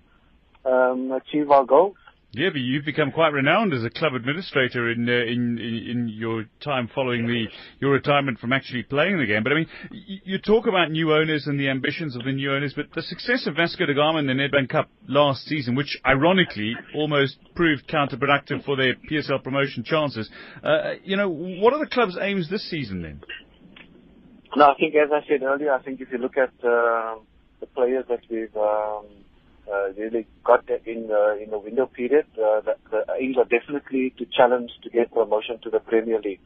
um, 0.65 1.13
achieve 1.13 1.51
our 1.51 1.65
goals. 1.65 1.97
Yeah, 2.33 2.51
but 2.53 2.61
you've 2.61 2.85
become 2.85 3.11
quite 3.11 3.33
renowned 3.33 3.73
as 3.73 3.83
a 3.85 3.89
club 3.89 4.13
administrator 4.13 4.91
in 4.91 5.09
uh, 5.09 5.13
in, 5.13 5.59
in 5.59 6.11
your 6.13 6.45
time 6.61 6.91
following 6.95 7.27
the 7.27 7.47
your 7.81 7.93
retirement 7.93 8.39
from 8.39 8.53
actually 8.53 8.83
playing 8.83 9.19
the 9.19 9.25
game. 9.25 9.43
But 9.43 9.53
I 9.53 9.55
mean, 9.55 9.67
you 9.91 10.37
talk 10.39 10.67
about 10.67 10.91
new 10.91 11.15
owners 11.15 11.47
and 11.47 11.59
the 11.59 11.71
ambitions 11.71 12.17
of 12.17 12.25
the 12.25 12.33
new 12.33 12.53
owners, 12.53 12.75
but 12.77 12.93
the 12.95 13.01
success 13.01 13.47
of 13.47 13.57
Vasco 13.57 13.87
da 13.87 13.95
Gama 13.95 14.19
in 14.19 14.27
the 14.27 14.35
Nedbank 14.35 14.69
Cup 14.69 14.91
last 15.09 15.47
season, 15.47 15.75
which 15.75 15.99
ironically 16.05 16.75
almost 16.95 17.39
proved 17.55 17.89
counterproductive 17.89 18.63
for 18.63 18.77
their 18.77 18.95
PSL 19.11 19.43
promotion 19.43 19.83
chances. 19.83 20.29
Uh, 20.63 20.97
you 21.05 21.17
know, 21.17 21.31
what 21.31 21.73
are 21.73 21.79
the 21.79 21.91
club's 21.91 22.19
aims 22.21 22.51
this 22.51 22.69
season 22.69 23.01
then? 23.01 23.23
No, 24.57 24.71
I 24.71 24.75
think 24.75 24.95
as 24.95 25.11
I 25.13 25.27
said 25.29 25.43
earlier, 25.43 25.73
I 25.73 25.83
think 25.83 26.01
if 26.01 26.11
you 26.11 26.19
look 26.19 26.37
at 26.37 26.53
uh, 26.65 27.17
the 27.61 27.67
players 27.75 28.07
that 28.09 28.21
we've 28.31 28.57
um, 28.57 29.05
uh, 29.71 29.93
really 29.97 30.27
got 30.45 30.69
in 30.87 31.09
the 31.09 31.39
in 31.43 31.51
the 31.51 31.59
window 31.59 31.87
period, 31.87 32.27
uh, 32.35 32.61
the, 32.63 32.77
the 32.91 33.05
aims 33.21 33.37
are 33.37 33.45
definitely 33.45 34.15
to 34.19 34.25
challenge 34.25 34.71
to 34.83 34.91
get 34.91 35.13
promotion 35.13 35.59
to 35.65 35.71
the 35.71 35.81
Premier 35.81 36.21
League. 36.21 36.41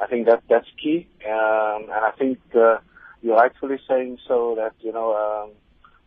I 0.00 0.06
think 0.08 0.26
that 0.26 0.42
that's 0.48 0.66
key, 0.82 1.08
um, 1.24 1.84
and 1.84 2.04
I 2.04 2.10
think 2.18 2.38
uh, 2.54 2.78
you're 3.22 3.36
rightfully 3.36 3.78
saying 3.88 4.18
so 4.26 4.54
that 4.56 4.72
you 4.80 4.92
know 4.92 5.14
um, 5.14 5.52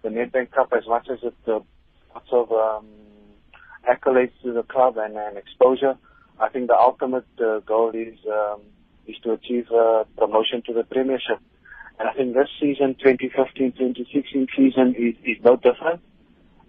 the 0.03 0.09
Nedbank 0.09 0.51
Cup, 0.51 0.73
as 0.75 0.85
much 0.87 1.07
as 1.09 1.19
it 1.23 1.35
uh, 1.47 1.59
lots 2.13 2.29
of 2.31 2.51
um, 2.51 2.85
accolades 3.89 4.33
to 4.43 4.51
the 4.51 4.63
club 4.63 4.97
and, 4.97 5.15
and 5.15 5.37
exposure, 5.37 5.95
I 6.39 6.49
think 6.49 6.67
the 6.67 6.77
ultimate 6.77 7.25
uh, 7.39 7.59
goal 7.59 7.91
is 7.93 8.17
um, 8.27 8.61
is 9.09 9.15
to 9.23 9.31
achieve 9.31 9.67
uh, 9.71 10.03
promotion 10.17 10.61
to 10.67 10.73
the 10.73 10.83
Premiership. 10.83 11.39
And 11.99 12.07
I 12.07 12.13
think 12.13 12.33
this 12.33 12.47
season, 12.61 12.95
2015-2016 13.03 14.47
season, 14.55 14.95
is, 14.97 15.15
is 15.23 15.43
no 15.43 15.55
different. 15.57 16.01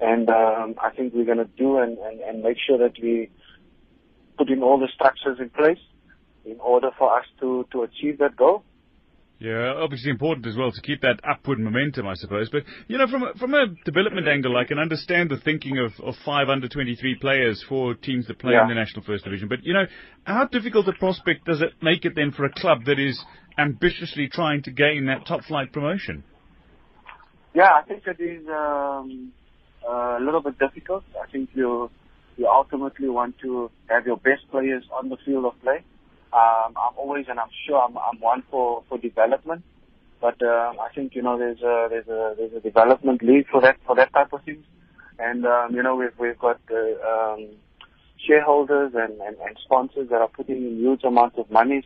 And 0.01 0.29
um, 0.31 0.75
I 0.83 0.91
think 0.91 1.13
we're 1.15 1.27
going 1.27 1.39
to 1.39 1.51
do 1.57 1.79
and, 1.79 1.99
and, 1.99 2.21
and 2.21 2.43
make 2.43 2.57
sure 2.67 2.79
that 2.79 2.95
we 3.01 3.31
put 4.39 4.49
in 4.49 4.63
all 4.63 4.79
the 4.79 4.89
structures 4.95 5.39
in 5.39 5.51
place 5.51 5.79
in 6.45 6.59
order 6.61 6.91
for 6.99 7.17
us 7.17 7.27
to, 7.41 7.67
to 7.73 7.83
achieve 7.83 8.19
that 8.19 8.37
goal. 8.37 8.65
Yeah, 9.41 9.73
obviously 9.79 10.11
important 10.11 10.47
as 10.47 10.55
well 10.55 10.71
to 10.71 10.81
keep 10.83 11.01
that 11.01 11.19
upward 11.27 11.59
momentum, 11.59 12.07
I 12.07 12.13
suppose. 12.13 12.51
But 12.51 12.65
you 12.89 12.99
know, 12.99 13.07
from 13.07 13.23
a, 13.23 13.33
from 13.39 13.55
a 13.55 13.69
development 13.87 14.29
angle, 14.29 14.55
I 14.59 14.65
can 14.65 14.79
understand 14.79 15.31
the 15.31 15.39
thinking 15.39 15.79
of, 15.79 15.93
of 16.05 16.15
five 16.27 16.51
under 16.51 16.69
23 16.69 17.17
players 17.23 17.65
for 17.67 17.95
teams 17.95 18.27
that 18.27 18.39
play 18.39 18.53
Yeah. 18.53 18.63
in 18.63 18.69
the 18.69 18.75
national 18.75 19.03
first 19.03 19.25
division. 19.25 19.49
But 19.49 19.61
you 19.63 19.73
know, 19.73 19.87
how 20.25 20.47
difficult 20.47 20.87
a 20.89 20.93
prospect 20.93 21.47
does 21.47 21.63
it 21.63 21.71
make 21.81 22.05
it 22.05 22.15
then 22.15 22.33
for 22.33 22.45
a 22.45 22.53
club 22.53 22.85
that 22.85 22.99
is 22.99 23.19
ambitiously 23.57 24.29
trying 24.29 24.63
to 24.65 24.71
gain 24.71 25.07
that 25.07 25.27
top 25.27 25.43
flight 25.45 25.73
promotion? 25.73 26.23
Yeah, 27.55 27.71
I 27.75 27.83
think 27.89 28.03
it 28.07 28.23
is 28.23 28.47
um, 28.47 29.33
a 29.89 30.19
little 30.21 30.43
bit 30.43 30.59
difficult. 30.59 31.03
I 31.21 31.31
think 31.31 31.49
you 31.55 31.91
you 32.37 32.47
ultimately 32.47 33.09
want 33.09 33.39
to 33.41 33.71
have 33.89 34.05
your 34.07 34.17
best 34.19 34.51
players 34.51 34.85
on 34.93 35.09
the 35.09 35.17
field 35.25 35.47
of 35.47 35.61
play. 35.63 35.83
Um, 36.33 36.77
I'm 36.77 36.97
always, 36.97 37.27
and 37.29 37.41
I'm 37.41 37.51
sure 37.67 37.83
I'm, 37.83 37.97
I'm 37.99 38.21
one 38.21 38.43
for, 38.51 38.83
for 38.89 38.99
development. 38.99 39.65
But 40.21 40.41
um, 40.43 40.79
I 40.79 40.89
think 40.95 41.15
you 41.15 41.23
know 41.23 41.39
there's 41.39 41.63
a 41.63 41.87
there's 41.89 42.09
a 42.09 42.35
there's 42.37 42.53
a 42.53 42.61
development 42.61 43.23
league 43.23 43.47
for 43.51 43.61
that 43.63 43.79
for 43.87 43.97
that 43.97 44.13
type 44.13 44.33
of 44.35 44.43
things, 44.45 44.65
and 45.19 45.47
um, 45.47 45.75
you 45.75 45.83
know 45.83 45.97
we've 45.97 46.17
we've 46.19 46.39
got 46.39 46.61
um, 46.71 47.49
shareholders 48.27 48.93
and, 48.95 49.21
and, 49.21 49.37
and 49.39 49.57
sponsors 49.65 50.11
that 50.11 50.21
are 50.21 50.29
putting 50.29 50.57
in 50.57 50.77
huge 50.79 51.05
amounts 51.05 51.39
of 51.39 51.51
monies, 51.51 51.85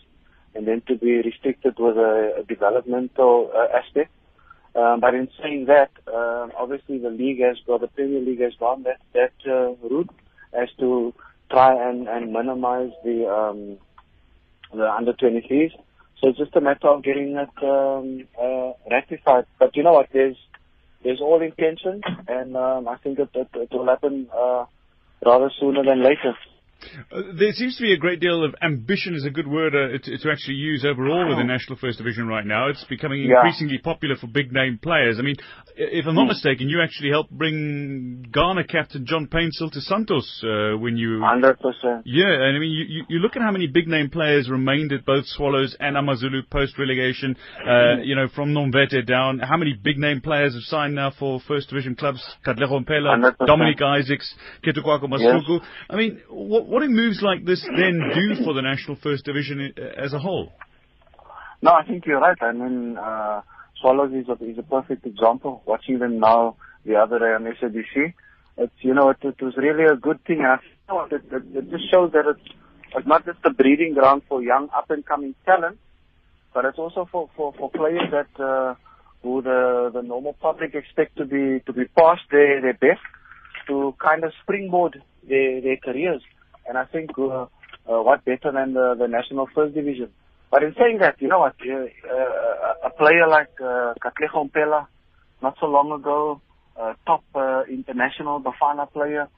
and 0.54 0.66
then 0.66 0.82
to 0.88 0.96
be 0.96 1.22
restricted 1.22 1.74
with 1.78 1.96
a, 1.96 2.34
a 2.40 2.42
developmental 2.42 3.52
uh, 3.54 3.76
aspect. 3.76 4.10
Um, 4.74 4.98
but 5.00 5.14
in 5.14 5.28
saying 5.40 5.66
that, 5.66 5.90
um, 6.12 6.50
obviously 6.58 6.98
the 6.98 7.10
league 7.10 7.40
has 7.40 7.56
got 7.66 7.80
the 7.80 7.86
Premier 7.86 8.20
League 8.20 8.40
has 8.40 8.54
gone 8.58 8.82
that 8.82 9.00
that 9.12 9.32
uh, 9.46 9.74
route 9.88 10.10
as 10.52 10.68
to 10.80 11.14
try 11.50 11.72
and, 11.88 12.08
and 12.08 12.32
minimize 12.32 12.90
the 13.04 13.28
um, 13.28 13.78
the 14.76 14.90
under 14.90 15.12
23s. 15.12 15.73
So 16.21 16.28
it's 16.31 16.38
just 16.38 16.57
a 16.57 16.61
matter 16.61 16.88
of 16.88 17.02
getting 17.02 17.37
it 17.37 17.64
um, 17.64 18.26
uh, 18.40 18.73
ratified. 18.90 19.47
But 19.59 19.76
you 19.76 19.83
know 19.83 19.93
what? 19.93 20.09
There's 20.12 20.37
there's 21.02 21.21
all 21.21 21.43
intentions, 21.43 22.02
and 22.28 22.57
um, 22.57 22.88
I 22.88 22.97
think 22.97 23.19
it, 23.19 23.28
it, 23.35 23.49
it 23.54 23.69
will 23.73 23.87
happen 23.87 24.26
uh, 24.35 24.64
rather 25.25 25.50
sooner 25.61 25.85
than 25.85 26.02
later. 26.02 26.35
Uh, 27.12 27.23
there 27.38 27.53
seems 27.53 27.76
to 27.76 27.83
be 27.83 27.93
a 27.93 27.97
great 27.97 28.21
deal 28.21 28.45
of 28.45 28.55
ambition 28.62 29.14
is 29.14 29.25
a 29.25 29.31
good 29.31 29.47
word 29.47 29.75
uh, 29.75 29.99
to, 30.03 30.19
to, 30.19 30.31
actually 30.31 30.55
use 30.55 30.85
overall 30.85 31.29
with 31.29 31.38
the 31.38 31.45
National 31.45 31.76
First 31.79 31.99
Division 31.99 32.26
right 32.26 32.45
now. 32.47 32.69
It's 32.69 32.85
becoming 32.85 33.23
Yeah. 33.25 33.37
increasingly 33.37 33.79
popular 33.79 34.17
for 34.17 34.26
big 34.26 34.53
name 34.53 34.79
players. 34.83 35.19
I 35.19 35.23
mean, 35.23 35.37
if 35.76 36.07
I'm 36.07 36.14
not 36.14 36.23
Hmm. 36.23 36.29
mistaken, 36.29 36.69
you 36.69 36.81
actually 36.83 37.11
helped 37.11 37.31
bring 37.31 38.26
Ghana 38.33 38.64
captain 38.64 39.07
John 39.07 39.26
Paintsil 39.26 39.71
to 39.73 39.81
Santos 39.81 40.43
uh, 40.45 40.76
when 40.79 40.97
you. 40.97 41.21
Hundred 41.21 41.59
percent. 41.61 42.03
Yeah, 42.05 42.31
and 42.31 42.57
I 42.57 42.59
mean, 42.59 42.71
you, 42.71 42.85
you, 42.88 43.05
you 43.09 43.19
look 43.19 43.37
at 43.37 43.43
how 43.43 43.50
many 43.50 43.67
big 43.67 43.88
name 43.88 44.11
players 44.11 44.49
remained 44.50 44.93
at 44.93 45.05
both 45.05 45.26
Swallows 45.26 45.76
and 45.81 45.97
Amazulu 45.97 46.43
post 46.50 46.79
relegation. 46.79 47.37
Uh, 47.67 47.97
you 48.03 48.14
know, 48.14 48.29
from 48.35 48.53
Nomvete 48.55 49.07
down, 49.07 49.38
how 49.38 49.57
many 49.57 49.73
big 49.73 49.99
name 49.99 50.21
players 50.21 50.55
have 50.55 50.62
signed 50.64 50.95
now 50.95 51.11
for 51.19 51.41
First 51.47 51.69
Division 51.69 51.95
clubs? 51.95 52.23
Katlego 52.47 52.85
Mpela, 52.85 53.35
Dominic 53.47 53.81
Isaacs, 53.83 54.35
Ketukwako 54.64 55.05
Masuku. 55.05 55.61
Yes. 55.61 55.69
I 55.91 55.97
mean, 55.97 56.21
what, 56.29 56.67
what 56.75 56.83
do 56.83 56.88
moves 56.88 57.23
like 57.23 57.45
this 57.45 57.64
then 57.76 58.00
do 58.12 58.45
for 58.45 58.52
the 58.52 58.61
National 58.61 58.97
First 58.97 59.25
Division 59.25 59.73
as 59.97 60.12
a 60.12 60.19
whole? 60.19 60.52
No, 61.62 61.71
I 61.71 61.85
think 61.87 62.04
you're 62.04 62.19
right. 62.19 62.37
I 62.40 62.50
mean, 62.50 62.99
uh, 62.99 63.43
Swallows 63.81 64.12
is 64.12 64.28
a, 64.28 64.45
is 64.45 64.59
a 64.59 64.64
perfect 64.64 65.07
example. 65.07 65.62
Watching 65.66 66.00
them 66.00 66.19
now 66.19 66.57
the 66.85 66.97
other 66.97 67.21
day 67.21 67.26
on 67.26 67.45
SABC, 67.45 68.14
it's, 68.57 68.73
you 68.81 68.93
know, 68.93 69.11
it, 69.11 69.19
it 69.23 69.40
was 69.40 69.54
really 69.57 69.85
a 69.85 69.95
good 69.95 70.25
thing. 70.25 70.40
I 70.40 70.57
thought 70.88 71.12
it, 71.12 71.23
it, 71.31 71.45
it 71.54 71.71
just 71.71 71.88
shows 71.93 72.11
that 72.11 72.25
it's, 72.26 72.54
it's 72.97 73.07
not 73.07 73.25
just 73.25 73.38
a 73.45 73.50
breeding 73.50 73.95
ground 73.95 74.23
for 74.28 74.43
young 74.43 74.69
up 74.76 74.90
and 74.90 75.07
coming 75.07 75.37
talent, 75.47 75.78
but 76.52 76.64
it's 76.64 76.78
also 76.81 77.09
for, 77.12 77.31
for, 77.37 77.54
for 77.57 77.71
players 77.71 78.11
that, 78.11 78.45
uh, 78.45 78.75
who 79.23 79.43
the, 79.43 79.93
the 79.95 80.02
normal 80.02 80.33
public 80.33 80.75
expect 80.75 81.19
to 81.19 81.25
be, 81.25 81.61
to 81.66 81.73
be 81.73 81.85
past 81.97 82.23
their, 82.33 82.61
their 82.61 82.75
best 82.75 83.00
to 83.69 83.95
kind 84.02 84.25
of 84.25 84.33
springboard 84.43 85.00
their, 85.23 85.61
their 85.61 85.76
careers. 85.76 86.23
And 86.66 86.78
I 86.78 86.85
think, 86.85 87.11
uh, 87.18 87.42
uh, 87.42 87.47
what 87.87 88.25
better 88.25 88.50
than 88.52 88.75
the, 88.75 88.94
the 88.99 89.09
National 89.09 89.49
First 89.54 89.75
Division? 89.75 90.11
But 90.50 90.62
in 90.62 90.75
saying 90.78 90.99
that, 91.00 91.21
you 91.21 91.28
know 91.28 91.40
what, 91.40 91.56
uh, 91.68 91.75
uh, 91.75 92.75
a 92.85 92.90
player 92.90 93.26
like 93.28 93.50
uh, 93.61 93.94
Katlego 94.02 94.50
Mpela, 94.50 94.87
not 95.42 95.56
so 95.61 95.66
long 95.66 95.92
ago, 95.92 96.40
uh, 96.80 96.94
top 97.06 97.25
uh, 97.35 97.62
international 97.68 98.40
Bafana 98.40 98.90
player, 98.90 99.28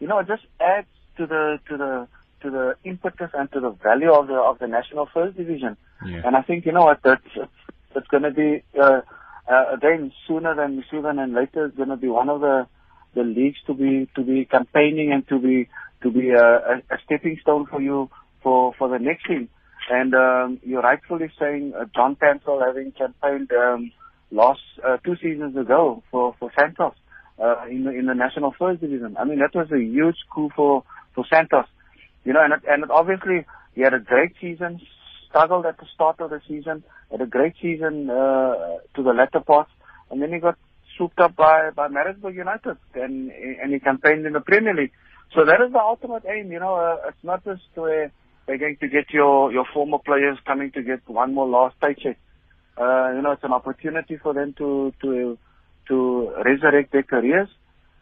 you 0.00 0.08
know, 0.08 0.18
it 0.18 0.26
just 0.26 0.42
adds 0.60 0.88
to 1.16 1.26
the 1.26 1.58
to 1.68 1.76
the 1.76 2.08
to 2.42 2.50
the 2.50 2.74
impetus 2.84 3.30
and 3.34 3.50
to 3.52 3.60
the 3.60 3.70
value 3.70 4.12
of 4.12 4.26
the 4.26 4.34
of 4.34 4.58
the 4.58 4.66
national 4.66 5.08
first 5.12 5.36
division. 5.36 5.76
Yeah. 6.04 6.22
And 6.24 6.36
I 6.36 6.42
think 6.42 6.66
you 6.66 6.72
know 6.72 6.84
what, 6.84 7.00
that's 7.04 7.22
it's, 7.36 7.52
it's 7.94 8.08
going 8.08 8.24
to 8.24 8.30
be 8.30 8.62
uh, 8.80 9.02
uh, 9.48 9.64
again 9.74 10.12
sooner 10.26 10.54
than 10.54 10.84
sooner 10.90 11.14
than 11.14 11.34
later. 11.34 11.66
It's 11.66 11.76
going 11.76 11.90
to 11.90 11.96
be 11.96 12.08
one 12.08 12.28
of 12.28 12.40
the 12.40 12.66
the 13.14 13.22
leagues 13.22 13.58
to 13.66 13.74
be 13.74 14.08
to 14.16 14.22
be 14.22 14.44
campaigning 14.44 15.12
and 15.12 15.26
to 15.28 15.38
be 15.38 15.68
to 16.02 16.10
be 16.10 16.30
a, 16.30 16.82
a 16.90 16.98
stepping 17.04 17.38
stone 17.40 17.66
for 17.66 17.80
you 17.80 18.10
for 18.42 18.74
for 18.78 18.88
the 18.88 18.98
next 18.98 19.26
thing. 19.26 19.48
And 19.90 20.14
um, 20.14 20.60
you're 20.62 20.82
rightfully 20.82 21.30
saying 21.38 21.72
uh, 21.78 21.84
John 21.94 22.16
Paintsil 22.16 22.64
having 22.64 22.92
campaigned 22.92 23.50
um, 23.52 23.92
last 24.30 24.60
uh, 24.86 24.96
two 24.98 25.16
seasons 25.16 25.56
ago 25.56 26.02
for 26.10 26.34
for 26.38 26.50
Santos 26.58 26.94
uh, 27.42 27.64
in 27.68 27.84
the 27.84 27.90
in 27.90 28.06
the 28.06 28.14
national 28.14 28.54
first 28.58 28.80
division. 28.80 29.16
I 29.18 29.24
mean 29.24 29.38
that 29.40 29.54
was 29.54 29.70
a 29.72 29.78
huge 29.82 30.16
coup 30.32 30.50
for 30.54 30.84
for 31.14 31.24
Santos. 31.32 31.66
You 32.24 32.32
know, 32.32 32.42
and 32.42 32.52
it, 32.52 32.60
and 32.68 32.84
it 32.84 32.90
obviously 32.90 33.44
he 33.74 33.82
had 33.82 33.94
a 33.94 34.00
great 34.00 34.34
season. 34.40 34.80
Struggled 35.28 35.64
at 35.64 35.78
the 35.78 35.86
start 35.94 36.20
of 36.20 36.28
the 36.28 36.42
season, 36.46 36.84
had 37.10 37.22
a 37.22 37.26
great 37.26 37.54
season 37.60 38.10
uh, 38.10 38.76
to 38.94 39.02
the 39.02 39.14
latter 39.14 39.40
part, 39.40 39.66
and 40.10 40.20
then 40.20 40.30
he 40.30 40.38
got 40.38 40.58
swooped 40.96 41.18
up 41.20 41.34
by 41.34 41.70
by 41.70 41.88
Maritzburg 41.88 42.36
United, 42.36 42.76
and 42.94 43.30
and 43.30 43.72
he 43.72 43.80
campaigned 43.80 44.26
in 44.26 44.34
the 44.34 44.40
Premier 44.40 44.74
League. 44.74 44.92
So 45.34 45.44
that 45.44 45.60
is 45.64 45.72
the 45.72 45.78
ultimate 45.78 46.24
aim. 46.28 46.52
You 46.52 46.60
know, 46.60 46.74
uh, 46.74 47.08
it's 47.08 47.24
not 47.24 47.44
just 47.44 47.62
where 47.74 48.12
they're 48.46 48.58
going 48.58 48.76
to 48.80 48.88
get 48.88 49.10
your 49.10 49.52
your 49.52 49.66
former 49.72 49.98
players 49.98 50.38
coming 50.46 50.72
to 50.72 50.82
get 50.82 51.08
one 51.08 51.34
more 51.34 51.48
last 51.48 51.76
paycheck. 51.80 52.18
Uh, 52.76 53.12
you 53.14 53.22
know, 53.22 53.32
it's 53.32 53.44
an 53.44 53.52
opportunity 53.52 54.16
for 54.16 54.34
them 54.34 54.54
to 54.58 54.92
to 55.02 55.38
to 55.88 56.32
resurrect 56.44 56.92
their 56.92 57.02
careers. 57.02 57.48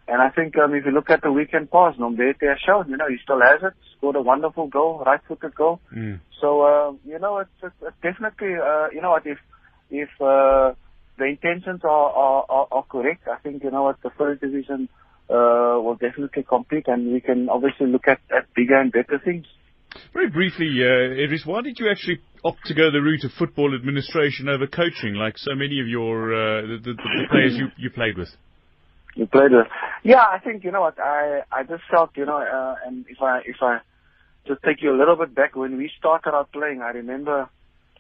And 0.09 0.21
I 0.21 0.31
think 0.31 0.59
um, 0.59 0.75
if 0.75 0.85
you 0.85 0.90
look 0.90 1.09
at 1.09 1.23
the 1.23 1.31
weekend 1.31 1.71
pass, 1.71 1.95
Nomvete 1.97 2.49
has 2.49 2.59
shown, 2.66 2.90
you 2.90 2.97
know, 2.97 3.09
he 3.09 3.16
still 3.23 3.40
has 3.40 3.62
it. 3.62 3.75
Scored 3.97 4.16
a 4.16 4.21
wonderful 4.21 4.66
goal, 4.66 5.05
right-footed 5.07 5.55
goal. 5.55 5.79
So 6.40 6.62
uh, 6.62 6.93
you 7.07 7.19
know, 7.21 7.38
it's, 7.38 7.51
it's, 7.62 7.75
it's 7.81 7.97
definitely 8.03 8.55
uh, 8.55 8.88
you 8.93 9.03
know 9.03 9.11
what 9.11 9.27
if 9.27 9.38
if 9.90 10.09
uh, 10.21 10.73
the 11.19 11.27
intentions 11.27 11.83
are, 11.85 11.90
are, 11.90 12.45
are, 12.49 12.66
are 12.73 12.83
correct, 12.85 13.29
I 13.29 13.37
think 13.37 13.62
you 13.62 13.71
know 13.71 13.85
what 13.85 14.03
the 14.03 14.11
first 14.11 14.40
division 14.40 14.88
will 15.37 15.97
definitely 15.97 16.43
compete, 16.43 16.88
and 16.88 17.12
we 17.12 17.21
can 17.21 17.49
obviously 17.49 17.87
look 17.87 18.09
at, 18.09 18.21
at 18.37 18.53
bigger 18.55 18.77
and 18.81 18.93
better 18.93 19.21
things. 19.25 19.47
Very 20.12 20.31
briefly, 20.31 20.69
uh, 20.83 21.19
Edries, 21.19 21.47
why 21.47 21.62
did 21.62 21.79
you 21.79 21.90
actually 21.90 22.21
opt 22.45 22.64
to 22.66 22.75
go 22.75 22.90
the 22.90 23.01
route 23.01 23.25
of 23.25 23.33
football 23.33 23.75
administration 23.75 24.49
over 24.49 24.66
coaching, 24.66 25.14
like 25.14 25.37
so 25.37 25.55
many 25.55 25.81
of 25.81 25.88
your 25.88 26.33
uh, 26.33 26.62
the, 26.62 26.79
the, 26.83 26.93
the 26.95 27.27
players 27.31 27.55
you, 27.57 27.69
you 27.77 27.90
played 27.90 28.16
with? 28.16 28.29
You 29.14 29.27
played 29.27 29.51
with. 29.51 29.66
Yeah, 30.05 30.23
I 30.23 30.38
think 30.38 30.64
you 30.64 30.71
know 30.71 30.83
what 30.83 30.99
I 30.99 31.43
I 31.51 31.64
just 31.64 31.83
felt 31.90 32.11
you 32.16 32.25
know, 32.25 32.38
uh, 32.38 32.77
and 32.87 33.05
if 33.09 33.21
I 33.21 33.40
if 33.45 33.57
I 33.61 33.79
just 34.47 34.62
take 34.62 34.83
you 34.83 34.95
a 34.95 34.99
little 34.99 35.16
bit 35.16 35.35
back 35.35 35.57
when 35.57 35.77
we 35.77 35.90
started 35.99 36.35
out 36.35 36.53
playing, 36.53 36.83
I 36.83 36.90
remember 36.90 37.49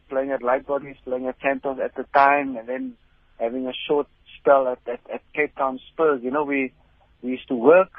playing 0.08 0.30
at 0.30 0.42
Light 0.42 0.66
Bodies, 0.66 0.96
playing 1.04 1.26
at 1.26 1.36
Santos 1.42 1.78
at 1.82 1.94
the 1.96 2.04
time, 2.14 2.56
and 2.56 2.68
then 2.68 2.94
having 3.38 3.66
a 3.66 3.72
short 3.88 4.06
spell 4.38 4.68
at 4.68 4.78
at, 4.88 5.00
at 5.12 5.22
Cape 5.34 5.56
Town 5.56 5.80
Spurs. 5.92 6.20
You 6.22 6.30
know, 6.30 6.44
we 6.44 6.72
we 7.22 7.30
used 7.30 7.48
to 7.48 7.54
work 7.54 7.92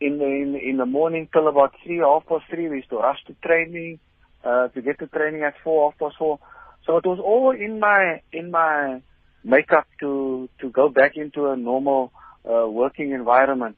in 0.00 0.18
the 0.18 0.26
in, 0.26 0.56
in 0.56 0.76
the 0.76 0.86
morning 0.86 1.28
till 1.32 1.48
about 1.48 1.74
three, 1.84 1.98
half 1.98 2.26
past 2.26 2.44
three. 2.50 2.68
We 2.68 2.76
used 2.76 2.90
to 2.90 2.98
rush 2.98 3.22
to 3.26 3.34
training 3.46 4.00
uh, 4.44 4.68
to 4.68 4.82
get 4.82 4.98
to 4.98 5.06
training 5.06 5.42
at 5.42 5.54
four, 5.62 5.90
half 5.90 5.98
past 5.98 6.16
four. 6.18 6.38
So 6.86 6.96
it 6.96 7.06
was 7.06 7.18
all 7.18 7.50
in 7.52 7.80
my 7.80 8.20
in 8.32 8.50
my 8.50 9.00
makeup 9.42 9.86
to 10.00 10.48
to 10.60 10.70
go 10.70 10.88
back 10.88 11.16
into 11.16 11.46
a 11.46 11.56
normal 11.56 12.12
uh, 12.48 12.68
working 12.68 13.12
environment. 13.12 13.76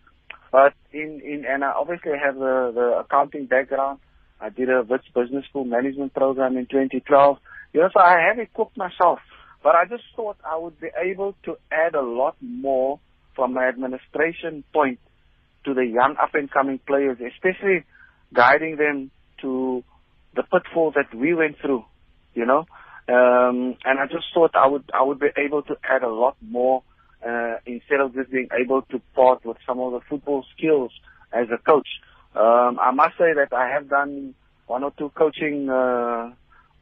But 0.51 0.75
in 0.93 1.21
in 1.25 1.45
and 1.49 1.63
I 1.65 1.73
obviously 1.73 2.13
have 2.23 2.35
the 2.35 2.73
the 2.75 2.99
accounting 3.05 3.47
background. 3.47 4.01
I 4.41 4.51
did 4.51 4.69
a 4.69 4.83
Wits 4.83 5.07
Business 5.15 5.47
School 5.47 5.65
management 5.65 6.13
program 6.13 6.59
in 6.59 6.67
2012. 6.67 7.39
You 7.73 7.81
know, 7.81 7.89
so 7.93 8.01
I 8.01 8.19
have 8.29 8.39
equipped 8.39 8.77
myself. 8.77 9.21
But 9.63 9.75
I 9.75 9.87
just 9.87 10.05
thought 10.15 10.37
I 10.45 10.57
would 10.59 10.79
be 10.79 10.89
able 11.03 11.35
to 11.45 11.57
add 11.73 11.95
a 11.95 12.03
lot 12.03 12.37
more 12.41 13.01
from 13.37 13.57
an 13.57 13.63
administration 13.65 14.65
point 14.73 14.99
to 15.65 15.75
the 15.75 15.85
young 15.85 16.17
up 16.21 16.35
and 16.35 16.51
coming 16.51 16.81
players, 16.87 17.19
especially 17.21 17.85
guiding 18.33 18.77
them 18.77 19.11
to 19.43 19.85
the 20.35 20.43
pitfall 20.43 20.93
that 20.93 21.15
we 21.15 21.35
went 21.35 21.57
through, 21.61 21.85
you 22.35 22.47
know. 22.47 22.67
Um, 23.09 23.77
and 23.85 24.01
I 24.01 24.07
just 24.11 24.27
thought 24.35 24.57
I 24.57 24.67
would 24.67 24.91
I 24.93 25.03
would 25.03 25.21
be 25.21 25.29
able 25.37 25.63
to 25.63 25.77
add 25.85 26.03
a 26.03 26.09
lot 26.09 26.37
more 26.41 26.83
uh, 27.25 27.57
instead 27.65 28.01
of 28.01 28.15
just 28.15 28.31
being 28.31 28.49
able 28.59 28.83
to 28.83 29.01
part 29.15 29.45
with 29.45 29.59
some 29.67 29.79
of 29.79 29.93
the 29.93 30.01
football 30.09 30.45
skills 30.57 30.91
as 31.33 31.47
a 31.53 31.59
coach. 31.59 31.89
Um, 32.35 32.79
I 32.81 32.91
must 32.93 33.17
say 33.17 33.33
that 33.35 33.53
I 33.53 33.69
have 33.69 33.89
done 33.89 34.35
one 34.67 34.83
or 34.83 34.93
two 34.99 35.11
coaching 35.11 35.69
uh, 35.71 36.33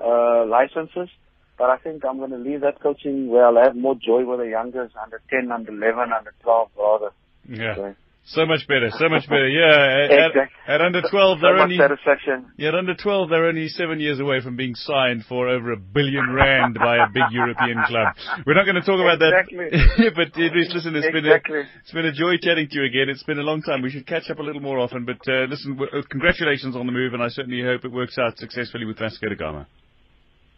uh, 0.01 0.47
licenses, 0.47 1.11
but 1.59 1.71
I 1.71 1.77
think 1.79 2.05
I'm 2.05 2.19
going 2.19 2.31
to 2.31 2.39
leave 2.39 2.61
that 2.63 2.81
coaching 2.83 3.29
where 3.29 3.47
I'll 3.47 3.63
have 3.65 3.77
more 3.77 3.95
joy 3.95 4.25
with 4.25 4.41
the 4.41 4.49
youngers, 4.49 4.91
under 5.03 5.21
10, 5.31 5.51
under 5.53 5.73
11, 5.73 6.13
under 6.13 6.33
12, 6.43 6.69
rather. 6.79 7.11
Yeah. 7.49 7.75
So, 7.77 7.95
So 8.27 8.47
much 8.47 8.67
better, 8.67 8.89
so 8.97 9.11
much 9.11 9.29
better. 9.29 9.47
Yeah, 9.47 10.09
at, 10.09 10.33
at, 10.35 10.49
at 10.67 10.81
under 10.81 11.03
12, 11.03 11.11
So 11.39 11.43
they're 11.43 11.59
only 11.59 11.77
satisfaction. 11.77 12.47
yeah, 12.57 12.69
at 12.71 12.75
under 12.75 12.95
12, 12.95 13.29
they're 13.29 13.45
only 13.45 13.69
seven 13.69 14.01
years 14.01 14.19
away 14.19 14.41
from 14.41 14.57
being 14.57 14.75
signed 14.75 15.25
for 15.29 15.47
over 15.47 15.73
a 15.73 15.77
billion 15.77 16.33
rand 16.33 16.75
by 16.81 16.97
a 17.05 17.09
big 17.13 17.29
European 17.33 17.83
club. 17.87 18.15
We're 18.47 18.55
not 18.55 18.65
going 18.65 18.81
to 18.81 18.87
talk 18.89 18.97
about 18.99 19.21
Exactly. 19.21 19.69
that, 19.69 20.13
but 20.17 20.33
Edries, 20.41 20.73
listen, 20.73 20.97
it's 20.97 21.13
been 21.13 21.27
a, 21.27 21.37
it's 21.83 21.93
been 21.93 22.07
a 22.07 22.13
joy 22.13 22.39
chatting 22.41 22.67
to 22.71 22.75
you 22.81 22.85
again. 22.87 23.11
It's 23.11 23.23
been 23.25 23.39
a 23.39 23.43
long 23.45 23.61
time. 23.61 23.83
We 23.83 23.91
should 23.91 24.07
catch 24.07 24.31
up 24.31 24.39
a 24.39 24.43
little 24.43 24.63
more 24.63 24.79
often. 24.79 25.05
But 25.05 25.21
uh, 25.29 25.45
listen, 25.53 25.77
w- 25.77 25.91
uh, 25.93 26.01
congratulations 26.09 26.75
on 26.77 26.87
the 26.87 26.93
move, 26.93 27.13
and 27.13 27.23
I 27.23 27.29
certainly 27.29 27.63
hope 27.63 27.85
it 27.85 27.93
works 27.93 28.17
out 28.17 28.39
successfully 28.39 28.87
with 28.87 28.99
Vasco 28.99 29.29
da 29.29 29.35
Gama. 29.37 29.67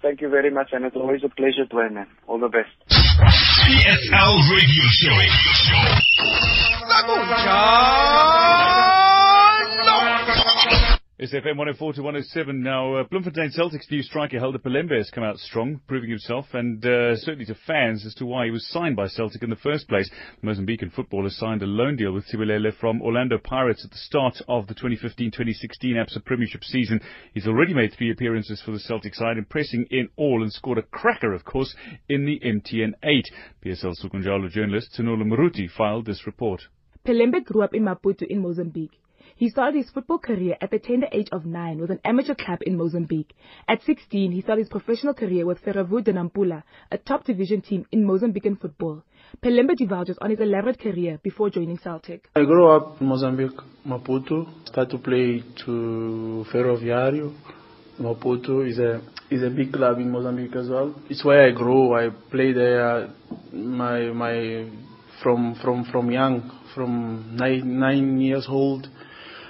Thank 0.07 0.21
you 0.21 0.29
very 0.29 0.53
much, 0.53 0.69
and 0.71 0.85
it's 0.85 0.95
always 0.95 1.25
a 1.25 1.29
pleasure, 1.29 1.67
Dwayne, 1.69 1.95
man. 1.95 2.07
All 2.29 2.39
the 2.39 2.47
best. 2.47 2.71
PSL 2.89 4.39
Radio 4.55 4.87
Show. 5.03 5.19
SFM 11.19 11.57
104 11.57 11.95
to 11.95 12.03
107. 12.03 12.63
Now, 12.63 12.97
uh, 12.97 13.05
Bloemfontein 13.05 13.51
Celtic's 13.51 13.91
new 13.91 14.03
striker 14.03 14.39
Helder 14.39 14.59
Pelembe 14.59 14.99
has 14.99 15.09
come 15.09 15.25
out 15.25 15.39
strong, 15.39 15.81
proving 15.89 16.11
himself, 16.11 16.45
and 16.53 16.85
uh, 16.85 17.17
certainly 17.17 17.47
to 17.47 17.57
fans 17.67 18.05
as 18.05 18.13
to 18.17 18.27
why 18.27 18.45
he 18.45 18.51
was 18.51 18.69
signed 18.69 18.97
by 18.97 19.07
Celtic 19.07 19.43
in 19.43 19.49
the 19.49 19.57
first 19.57 19.89
place. 19.89 20.11
The 20.43 20.47
Mozambican 20.47 20.93
footballer 20.93 21.31
signed 21.31 21.63
a 21.63 21.67
loan 21.67 21.97
deal 21.97 22.13
with 22.13 22.27
Siwelele 22.29 22.77
from 22.79 23.01
Orlando 23.01 23.39
Pirates 23.39 23.83
at 23.83 23.93
the 23.93 23.97
start 23.97 24.43
of 24.47 24.67
the 24.67 24.75
2015-2016 24.75 25.97
ABSA 25.97 26.23
Premiership 26.27 26.63
season. 26.63 27.01
He's 27.33 27.47
already 27.47 27.73
made 27.73 27.95
three 27.95 28.11
appearances 28.11 28.61
for 28.63 28.73
the 28.73 28.79
Celtic 28.79 29.15
side, 29.15 29.39
impressing 29.39 29.87
in 29.91 30.11
all 30.17 30.43
and 30.43 30.53
scored 30.53 30.77
a 30.77 30.83
cracker, 30.83 31.33
of 31.33 31.47
course, 31.47 31.75
in 32.11 32.27
the 32.27 32.39
MTN 32.45 32.93
8. 33.03 33.25
PSL 33.65 33.95
Sekunjalo 34.05 34.51
journalist 34.51 34.95
Tanola 34.99 35.25
Maruti 35.25 35.67
filed 35.71 36.05
this 36.05 36.27
report. 36.27 36.61
Pelembe 37.07 37.43
grew 37.43 37.63
up 37.63 37.73
in 37.73 37.85
Maputo 37.85 38.27
in 38.29 38.43
Mozambique. 38.43 39.01
He 39.39 39.51
started 39.51 39.77
his 39.77 39.91
football 39.91 40.19
career 40.19 40.57
at 40.63 40.71
the 40.71 40.79
tender 40.79 41.09
age 41.13 41.29
of 41.31 41.45
nine 41.45 41.79
with 41.79 41.91
an 41.91 42.01
amateur 42.07 42.35
club 42.35 42.61
in 42.63 42.79
Mozambique. 42.79 43.37
At 43.69 43.83
16, 43.83 44.33
he 44.33 44.41
started 44.41 44.63
his 44.63 44.71
professional 44.71 45.13
career 45.13 45.45
with 45.45 45.63
Ferroviario 45.63 46.05
de 46.05 46.13
Nampula, 46.15 46.63
a 46.91 46.97
top 46.97 47.25
division 47.25 47.61
team 47.61 47.85
in 47.93 48.07
Mozambican 48.07 48.59
football. 48.59 49.03
Pelembe 49.43 49.77
divulges 49.77 50.17
on 50.23 50.31
his 50.31 50.41
elaborate 50.41 50.81
career 50.81 51.21
before 51.23 51.51
joining 51.51 51.77
Celtic. 51.77 52.31
I 52.35 52.45
grew 52.45 52.67
up 52.75 52.99
in 52.99 53.09
Mozambique, 53.09 53.61
Maputo. 53.87 54.47
Started 54.69 54.91
to 54.93 54.99
play 54.99 55.45
to 55.67 56.47
Ferroviario. 56.51 57.35
Maputo 58.01 58.67
is 58.67 58.79
a 58.79 59.03
is 59.31 59.43
a 59.43 59.51
big 59.51 59.71
club 59.71 59.99
in 59.99 60.11
Mozambique 60.11 60.57
as 60.57 60.71
well. 60.71 60.95
It's 61.11 61.23
where 61.23 61.47
I 61.47 61.51
grew. 61.51 61.93
I 61.93 62.09
played 62.31 62.57
there. 62.57 63.11
My 63.53 64.01
my 64.13 64.71
from 65.23 65.57
from 65.57 65.85
from 65.85 66.11
young, 66.11 66.51
from 66.75 67.37
nine 67.37 67.79
nine 67.79 68.19
years 68.19 68.47
old 68.49 68.89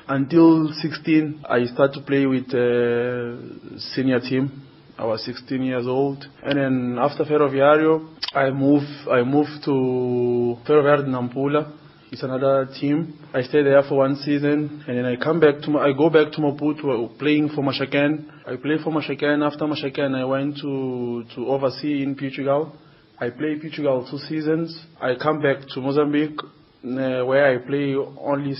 until 0.09 0.73
16. 0.73 1.45
I 1.49 1.64
started 1.66 1.95
to 1.95 2.01
play 2.03 2.27
with 2.27 2.49
uh, 2.55 3.79
senior 3.95 4.21
team. 4.21 4.62
I 4.99 5.05
was 5.05 5.25
16 5.27 5.62
years 5.62 5.87
old, 5.87 6.25
and 6.42 6.59
then 6.59 6.99
after 6.99 7.25
Ferroviario, 7.25 8.09
I 8.35 8.51
moved. 8.51 8.87
I 9.11 9.23
moved 9.23 9.62
to 9.66 10.57
Ferroviario 10.66 11.05
Nampula. 11.07 11.71
It's 12.11 12.23
another 12.23 12.66
team. 12.81 13.19
I 13.35 13.42
stayed 13.42 13.66
there 13.66 13.83
for 13.83 13.97
one 13.99 14.16
season, 14.16 14.85
and 14.88 14.97
then 14.97 15.05
I 15.05 15.16
come 15.16 15.38
back 15.38 15.61
to. 15.62 15.79
I 15.79 15.92
go 15.92 16.09
back 16.09 16.33
to 16.33 16.40
Maputo, 16.40 17.19
playing 17.19 17.51
for 17.51 17.62
Maxaquene. 17.62 18.25
I 18.47 18.57
played 18.57 18.81
for 18.81 18.90
Maxaquene. 18.90 19.45
After 19.45 19.66
Maxaquene, 19.66 20.14
I 20.14 20.25
went 20.25 20.57
to 20.62 21.25
to 21.35 21.47
oversee 21.47 22.03
in 22.03 22.16
Portugal. 22.16 22.75
I 23.19 23.29
played 23.31 23.61
Portugal 23.61 24.07
two 24.11 24.19
seasons. 24.19 24.79
I 24.99 25.16
come 25.16 25.42
back 25.42 25.69
to 25.75 25.81
Mozambique, 25.83 26.40
uh, 26.40 27.25
where 27.27 27.53
I 27.53 27.59
play 27.59 27.95
only 27.95 28.55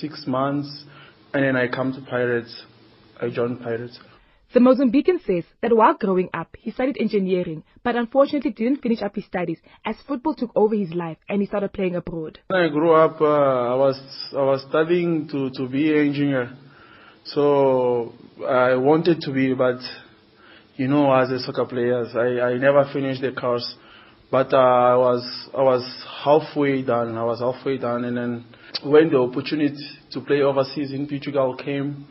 six 0.00 0.26
months, 0.26 0.84
and 1.34 1.44
then 1.44 1.56
I 1.56 1.68
come 1.68 1.92
to 1.92 2.00
Pirates. 2.02 2.64
I 3.20 3.30
joined 3.30 3.60
Pirates. 3.60 3.98
The 4.52 4.60
Mozambican 4.60 5.24
says 5.24 5.44
that 5.62 5.74
while 5.74 5.94
growing 5.94 6.28
up, 6.34 6.54
he 6.58 6.72
studied 6.72 6.98
engineering, 7.00 7.62
but 7.82 7.96
unfortunately 7.96 8.50
didn't 8.50 8.82
finish 8.82 9.00
up 9.00 9.14
his 9.14 9.24
studies 9.24 9.58
as 9.86 9.96
football 10.06 10.34
took 10.34 10.50
over 10.54 10.74
his 10.74 10.92
life 10.92 11.16
and 11.30 11.40
he 11.40 11.46
started 11.46 11.72
playing 11.72 11.96
abroad. 11.96 12.38
When 12.48 12.60
I 12.60 12.68
grew 12.68 12.92
up, 12.92 13.18
uh, 13.18 13.24
I 13.24 13.74
was 13.74 13.98
I 14.32 14.42
was 14.42 14.62
studying 14.68 15.26
to 15.28 15.48
to 15.56 15.68
be 15.68 15.90
an 15.92 16.06
engineer, 16.08 16.52
so 17.24 18.12
I 18.46 18.74
wanted 18.74 19.22
to 19.22 19.32
be, 19.32 19.54
but 19.54 19.78
you 20.76 20.86
know, 20.86 21.10
as 21.14 21.30
a 21.30 21.38
soccer 21.38 21.64
player, 21.64 22.04
I 22.14 22.52
I 22.52 22.58
never 22.58 22.84
finished 22.92 23.22
the 23.22 23.32
course, 23.32 23.74
but 24.30 24.52
uh, 24.52 24.58
I 24.58 24.96
was 24.96 25.48
I 25.56 25.62
was 25.62 26.04
halfway 26.24 26.82
done. 26.82 27.16
I 27.16 27.24
was 27.24 27.40
halfway 27.40 27.78
done, 27.78 28.04
and 28.04 28.18
then 28.18 28.44
when 28.84 29.10
the 29.10 29.18
opportunity 29.18 29.76
to 30.10 30.20
play 30.20 30.42
overseas 30.42 30.92
in 30.92 31.06
Portugal 31.08 31.56
came, 31.56 32.06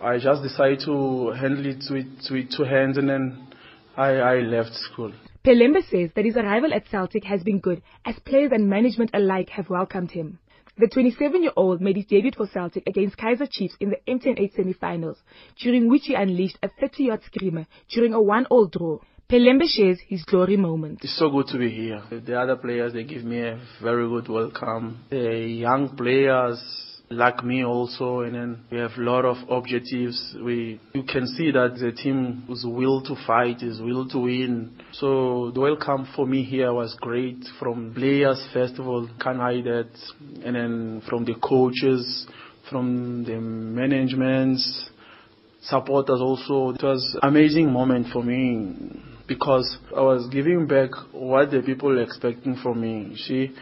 I 0.00 0.18
just 0.18 0.42
decided 0.42 0.80
to 0.80 1.30
handle 1.30 1.66
it 1.66 1.84
with 1.90 2.06
with 2.30 2.50
two 2.56 2.64
hands, 2.64 2.98
and 2.98 3.08
then 3.08 3.48
I 3.96 4.10
I 4.16 4.34
left 4.40 4.74
school. 4.74 5.12
Pelembe 5.44 5.82
says 5.90 6.10
that 6.14 6.24
his 6.24 6.36
arrival 6.36 6.72
at 6.72 6.88
Celtic 6.88 7.24
has 7.24 7.42
been 7.42 7.60
good 7.60 7.82
as 8.06 8.18
players 8.20 8.52
and 8.52 8.68
management 8.68 9.10
alike 9.12 9.50
have 9.50 9.68
welcomed 9.68 10.10
him. 10.12 10.38
The 10.76 10.88
27-year-old 10.88 11.80
made 11.80 11.96
his 11.96 12.06
debut 12.06 12.32
for 12.36 12.48
Celtic 12.48 12.84
against 12.88 13.16
Kaizer 13.16 13.46
Chiefs 13.48 13.76
in 13.78 13.90
the 13.90 13.98
MTN 14.08 14.40
8 14.40 14.54
semi-finals, 14.56 15.18
during 15.60 15.88
which 15.88 16.06
he 16.06 16.14
unleashed 16.14 16.58
a 16.62 16.68
30-yard 16.68 17.20
screamer 17.26 17.66
during 17.90 18.12
a 18.12 18.20
one-all 18.20 18.66
draw. 18.66 18.98
Pelembe 19.26 19.66
shares 19.66 19.98
his 20.06 20.22
glory 20.24 20.58
moment. 20.58 20.98
It's 21.02 21.18
so 21.18 21.30
good 21.30 21.46
to 21.46 21.58
be 21.58 21.70
here. 21.70 22.02
The 22.10 22.38
other 22.38 22.56
players, 22.56 22.92
they 22.92 23.04
give 23.04 23.24
me 23.24 23.40
a 23.40 23.58
very 23.82 24.06
good 24.06 24.28
welcome. 24.28 25.02
The 25.08 25.46
young 25.48 25.96
players 25.96 26.60
like 27.08 27.42
me 27.42 27.64
also, 27.64 28.20
and 28.20 28.34
then 28.34 28.64
we 28.70 28.78
have 28.78 28.90
a 28.98 29.00
lot 29.00 29.24
of 29.24 29.38
objectives. 29.48 30.36
We 30.44 30.78
you 30.92 31.04
can 31.04 31.26
see 31.26 31.50
that 31.52 31.76
the 31.80 31.92
team 31.92 32.44
is 32.50 32.66
will 32.66 33.00
to 33.04 33.16
fight, 33.26 33.62
is 33.62 33.80
will 33.80 34.06
to 34.10 34.18
win. 34.18 34.78
So 34.92 35.50
the 35.54 35.60
welcome 35.60 36.06
for 36.14 36.26
me 36.26 36.44
here 36.44 36.74
was 36.74 36.94
great. 37.00 37.42
From 37.58 37.94
players, 37.94 38.46
first 38.52 38.74
of 38.78 38.86
all, 38.86 39.08
can't 39.22 39.38
hide 39.38 39.64
that, 39.64 39.90
and 40.44 40.54
then 40.54 41.02
from 41.08 41.24
the 41.24 41.34
coaches, 41.36 42.26
from 42.68 43.24
the 43.24 43.40
management, 43.40 44.60
supporters 45.62 46.20
also. 46.20 46.74
It 46.74 46.82
was 46.82 47.18
amazing 47.22 47.72
moment 47.72 48.08
for 48.12 48.22
me 48.22 49.00
because 49.26 49.78
I 49.96 50.00
was 50.00 50.28
giving 50.30 50.66
back 50.66 50.90
what 51.12 51.50
the 51.50 51.62
people 51.62 51.90
were 51.90 52.02
expecting 52.02 52.56
from 52.56 52.80
me. 52.80 53.16
See, 53.16 53.54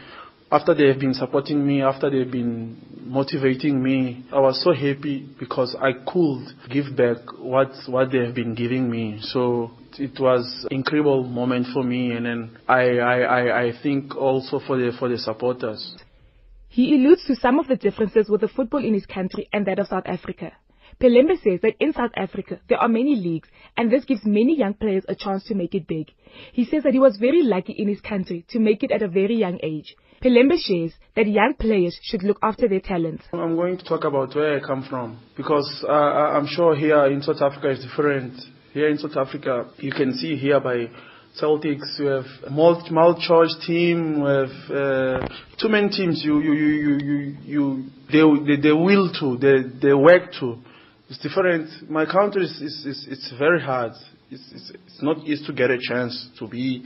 after 0.51 0.75
they 0.75 0.87
have 0.87 0.99
been 0.99 1.13
supporting 1.13 1.65
me, 1.65 1.81
after 1.81 2.09
they've 2.09 2.31
been 2.31 2.77
motivating 3.05 3.81
me, 3.81 4.23
I 4.31 4.39
was 4.39 4.63
so 4.63 4.71
happy 4.71 5.27
because 5.39 5.75
I 5.81 5.93
could 5.93 6.45
give 6.69 6.95
back 6.95 7.17
what 7.39 7.71
what 7.87 8.11
they 8.11 8.19
have 8.19 8.35
been 8.35 8.53
giving 8.53 8.89
me. 8.89 9.19
So 9.21 9.71
it 9.97 10.19
was 10.19 10.67
incredible 10.69 11.23
moment 11.23 11.67
for 11.73 11.83
me, 11.83 12.11
and 12.11 12.25
then 12.25 12.57
I 12.67 12.99
I, 12.99 13.19
I, 13.19 13.63
I 13.63 13.71
think 13.81 14.15
also 14.15 14.59
for 14.59 14.77
the 14.77 14.91
for 14.97 15.09
the 15.09 15.17
supporters. 15.17 15.95
He 16.69 16.95
alludes 16.95 17.25
to 17.27 17.35
some 17.35 17.59
of 17.59 17.67
the 17.67 17.75
differences 17.75 18.29
with 18.29 18.41
the 18.41 18.47
football 18.47 18.83
in 18.83 18.95
his 18.95 19.05
country 19.05 19.47
and 19.53 19.65
that 19.67 19.77
of 19.79 19.87
South 19.87 20.05
Africa. 20.07 20.53
Pelembe 20.99 21.41
says 21.43 21.59
that 21.61 21.75
in 21.79 21.93
South 21.93 22.11
Africa 22.15 22.59
there 22.69 22.77
are 22.77 22.87
many 22.87 23.15
leagues 23.15 23.49
and 23.77 23.91
this 23.91 24.05
gives 24.05 24.21
many 24.25 24.57
young 24.57 24.73
players 24.73 25.03
a 25.07 25.15
chance 25.15 25.43
to 25.45 25.55
make 25.55 25.75
it 25.75 25.87
big. 25.87 26.11
He 26.51 26.65
says 26.65 26.83
that 26.83 26.93
he 26.93 26.99
was 26.99 27.17
very 27.17 27.43
lucky 27.43 27.73
in 27.73 27.87
his 27.87 28.01
country 28.01 28.45
to 28.49 28.59
make 28.59 28.83
it 28.83 28.91
at 28.91 29.01
a 29.01 29.07
very 29.07 29.35
young 29.35 29.59
age. 29.63 29.95
Pelembe 30.23 30.57
shares 30.57 30.93
that 31.15 31.27
young 31.27 31.53
players 31.59 31.99
should 32.01 32.23
look 32.23 32.37
after 32.41 32.67
their 32.67 32.79
talents. 32.79 33.25
I'm 33.33 33.55
going 33.55 33.77
to 33.77 33.83
talk 33.83 34.05
about 34.05 34.33
where 34.35 34.57
I 34.57 34.65
come 34.65 34.85
from 34.89 35.19
because 35.35 35.83
uh, 35.87 35.91
I'm 35.91 36.47
sure 36.47 36.75
here 36.75 37.05
in 37.07 37.21
South 37.21 37.41
Africa 37.41 37.71
is 37.71 37.85
different. 37.85 38.33
Here 38.71 38.87
in 38.87 38.97
South 38.97 39.17
Africa, 39.17 39.69
you 39.77 39.91
can 39.91 40.13
see 40.17 40.35
here 40.37 40.59
by 40.59 40.87
Celtics, 41.41 41.99
you 41.99 42.05
have 42.05 42.25
a 42.45 42.49
multi 42.49 42.89
choice 43.27 43.55
team, 43.65 44.19
you 44.19 44.25
have 44.25 44.71
uh, 44.71 45.27
too 45.59 45.67
many 45.67 45.89
teams. 45.89 46.21
You 46.23 46.39
you 46.39 46.53
you 46.53 46.97
you, 47.03 47.37
you 47.43 47.83
they, 48.11 48.55
they 48.55 48.61
they 48.61 48.71
will 48.71 49.11
to 49.19 49.37
they 49.37 49.79
they 49.81 49.93
work 49.93 50.31
to. 50.39 50.57
It's 51.09 51.19
different. 51.19 51.89
My 51.89 52.05
country 52.05 52.45
is 52.45 52.61
is, 52.61 52.85
is 52.85 53.07
it's 53.09 53.33
very 53.37 53.61
hard. 53.61 53.93
It's, 54.31 54.43
it's 54.53 54.71
it's 54.71 55.01
not 55.01 55.17
easy 55.19 55.45
to 55.45 55.53
get 55.53 55.69
a 55.69 55.77
chance 55.79 56.29
to 56.39 56.47
be 56.47 56.83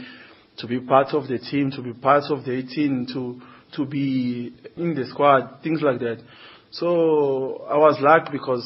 to 0.58 0.67
be 0.67 0.80
part 0.80 1.13
of 1.13 1.27
the 1.27 1.38
team, 1.38 1.71
to 1.71 1.82
be 1.82 1.93
part 1.93 2.23
of 2.32 2.43
the 2.43 2.51
18, 2.51 3.08
to 3.13 3.41
to 3.75 3.86
be 3.86 4.53
in 4.75 4.95
the 4.95 5.06
squad, 5.06 5.62
things 5.62 5.82
like 5.82 5.99
that. 5.99 6.19
So 6.71 7.65
I 7.69 7.77
was 7.77 7.97
lucky 7.99 8.32
because 8.32 8.65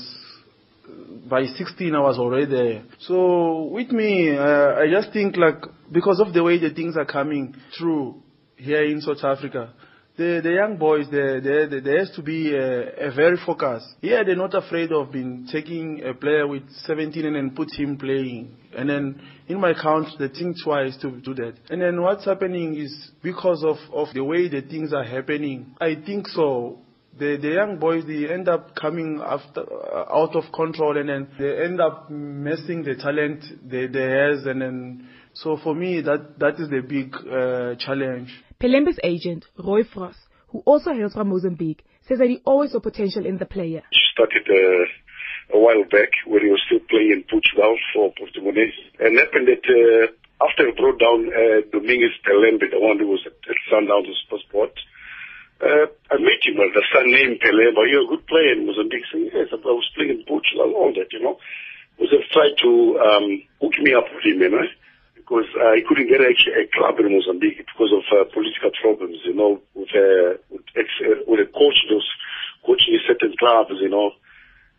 by 1.30 1.46
16 1.46 1.96
I 1.96 2.00
was 2.00 2.18
already 2.18 2.46
there. 2.46 2.84
So 3.00 3.64
with 3.64 3.92
me, 3.92 4.36
uh, 4.36 4.76
I 4.76 4.88
just 4.90 5.12
think 5.14 5.38
like 5.38 5.62
because 5.92 6.20
of 6.20 6.34
the 6.34 6.44
way 6.44 6.60
the 6.60 6.74
things 6.74 6.96
are 6.98 7.06
coming 7.06 7.56
through 7.78 8.22
here 8.56 8.84
in 8.86 9.02
South 9.02 9.24
Africa, 9.24 9.74
the 10.22 10.42
the 10.42 10.54
young 10.54 10.78
boys 10.78 11.08
there 11.12 11.42
there 11.42 11.68
there 11.68 12.00
has 12.00 12.12
to 12.12 12.22
be 12.22 12.54
a, 12.54 13.08
a 13.08 13.12
very 13.12 13.38
focused. 13.46 13.88
Yeah, 14.02 14.24
they're 14.24 14.36
not 14.36 14.54
afraid 14.54 14.92
of 14.92 15.12
being 15.12 15.48
taking 15.52 16.04
a 16.06 16.14
player 16.14 16.48
with 16.48 16.64
17 16.86 17.26
and 17.26 17.36
then 17.36 17.52
put 17.56 17.72
him 17.74 17.98
playing. 17.98 18.56
And 18.78 18.90
then 18.90 19.22
in 19.48 19.60
my 19.60 19.74
country, 19.74 20.14
they 20.20 20.28
think 20.28 20.58
twice 20.64 20.96
to 21.02 21.12
do 21.12 21.34
that. 21.36 21.56
And 21.70 21.82
then 21.82 22.02
what's 22.02 22.26
happening 22.26 22.76
is 22.76 22.94
because 23.24 23.64
of 23.64 23.78
of 23.92 24.14
the 24.14 24.24
way 24.24 24.48
the 24.48 24.62
things 24.62 24.94
are 24.94 25.04
happening. 25.04 25.76
I 25.82 25.96
think 26.06 26.28
so 26.28 26.80
the, 27.18 27.38
the 27.42 27.50
young 27.50 27.78
boys, 27.78 28.04
they 28.08 28.32
end 28.32 28.48
up 28.48 28.76
coming 28.76 29.22
after, 29.24 29.62
uh, 29.62 30.06
out 30.16 30.36
of 30.36 30.46
control 30.54 30.98
and 30.98 31.10
then 31.10 31.28
they 31.38 31.66
end 31.66 31.82
up 31.82 32.10
messing 32.10 32.84
the 32.84 32.96
talent 32.96 33.44
they, 33.70 33.88
they 33.88 34.10
has 34.10 34.46
and 34.46 34.62
then, 34.62 35.10
so 35.34 35.58
for 35.64 35.74
me, 35.74 36.02
that, 36.02 36.40
that 36.40 36.60
is 36.60 36.70
the 36.70 36.82
big 36.82 37.16
uh, 37.16 37.76
challenge. 37.76 38.30
Pelembe's 38.60 39.00
agent, 39.04 39.46
Roy 39.58 39.84
Frost, 39.84 40.20
who 40.50 40.60
also 40.66 40.94
hails 40.94 41.14
from 41.14 41.30
Mozambique, 41.30 41.84
says 42.08 42.20
that 42.20 42.28
he 42.28 42.42
always 42.46 42.72
saw 42.72 42.80
potential 42.80 43.26
in 43.26 43.38
the 43.38 43.46
player. 43.46 43.82
He 43.92 44.00
started 44.14 44.44
uh, 44.50 45.58
a 45.58 45.60
while 45.60 45.84
back 45.90 46.12
when 46.28 46.42
he 46.42 46.52
was 46.52 46.62
still 46.68 46.84
playing 46.90 47.12
in 47.12 47.24
Portugal 47.24 47.78
for 47.94 48.14
Portimonense 48.14 48.76
and 49.00 49.18
happened 49.18 49.48
that 49.48 49.64
uh, 49.66 50.46
after 50.46 50.68
he 50.68 50.74
brought 50.76 51.00
down 51.00 51.32
uh, 51.32 51.62
Dominguez 51.72 52.18
Pelembe, 52.26 52.68
the 52.70 52.80
one 52.80 53.00
who 53.00 53.08
was 53.08 53.24
at, 53.26 53.38
at 53.48 53.58
Sundowns 53.72 54.12
Sport, 54.28 54.74
uh, 55.62 55.86
I 56.10 56.18
met 56.18 56.42
him, 56.42 56.58
well, 56.58 56.74
the 56.74 56.82
son 56.90 57.12
named 57.12 57.40
Pelembe, 57.40 57.86
you're 57.86 58.06
a 58.06 58.12
good 58.12 58.26
player 58.26 58.58
in 58.58 58.66
Mozambique. 58.66 59.06
So, 59.12 59.18
yes, 59.18 59.54
I 59.54 59.62
was 59.62 59.90
playing 59.96 60.22
in 60.22 60.26
Portugal, 60.26 60.74
all 60.74 60.92
that, 60.98 61.14
you 61.14 61.22
know. 61.22 61.38
Was 62.00 62.10
have 62.10 62.26
tried 62.34 62.58
to 62.66 62.72
um, 62.98 63.44
hook 63.62 63.78
me 63.78 63.94
up 63.94 64.10
with 64.10 64.26
him, 64.26 64.42
you 64.42 64.50
know, 64.50 64.66
because 65.22 65.46
uh, 65.54 65.78
he 65.78 65.86
couldn't 65.86 66.10
get 66.10 66.20
actually 66.20 66.66
a 66.66 66.72
club 66.74 66.98
in 66.98 67.14
Mozambique 67.14 67.62
because 67.62 67.94
of 67.94 68.04
uh, 68.10 68.26
political 68.34 68.74
problems, 68.82 69.22
you 69.22 69.38
know, 69.38 69.62
with, 69.78 69.94
uh, 69.94 70.42
with, 70.50 70.66
ex, 70.74 70.90
uh, 71.06 71.22
with 71.30 71.46
a 71.46 71.50
coach 71.54 71.78
was 71.94 72.06
coaching 72.66 72.98
certain 73.06 73.34
clubs, 73.38 73.78
you 73.78 73.90
know, 73.90 74.18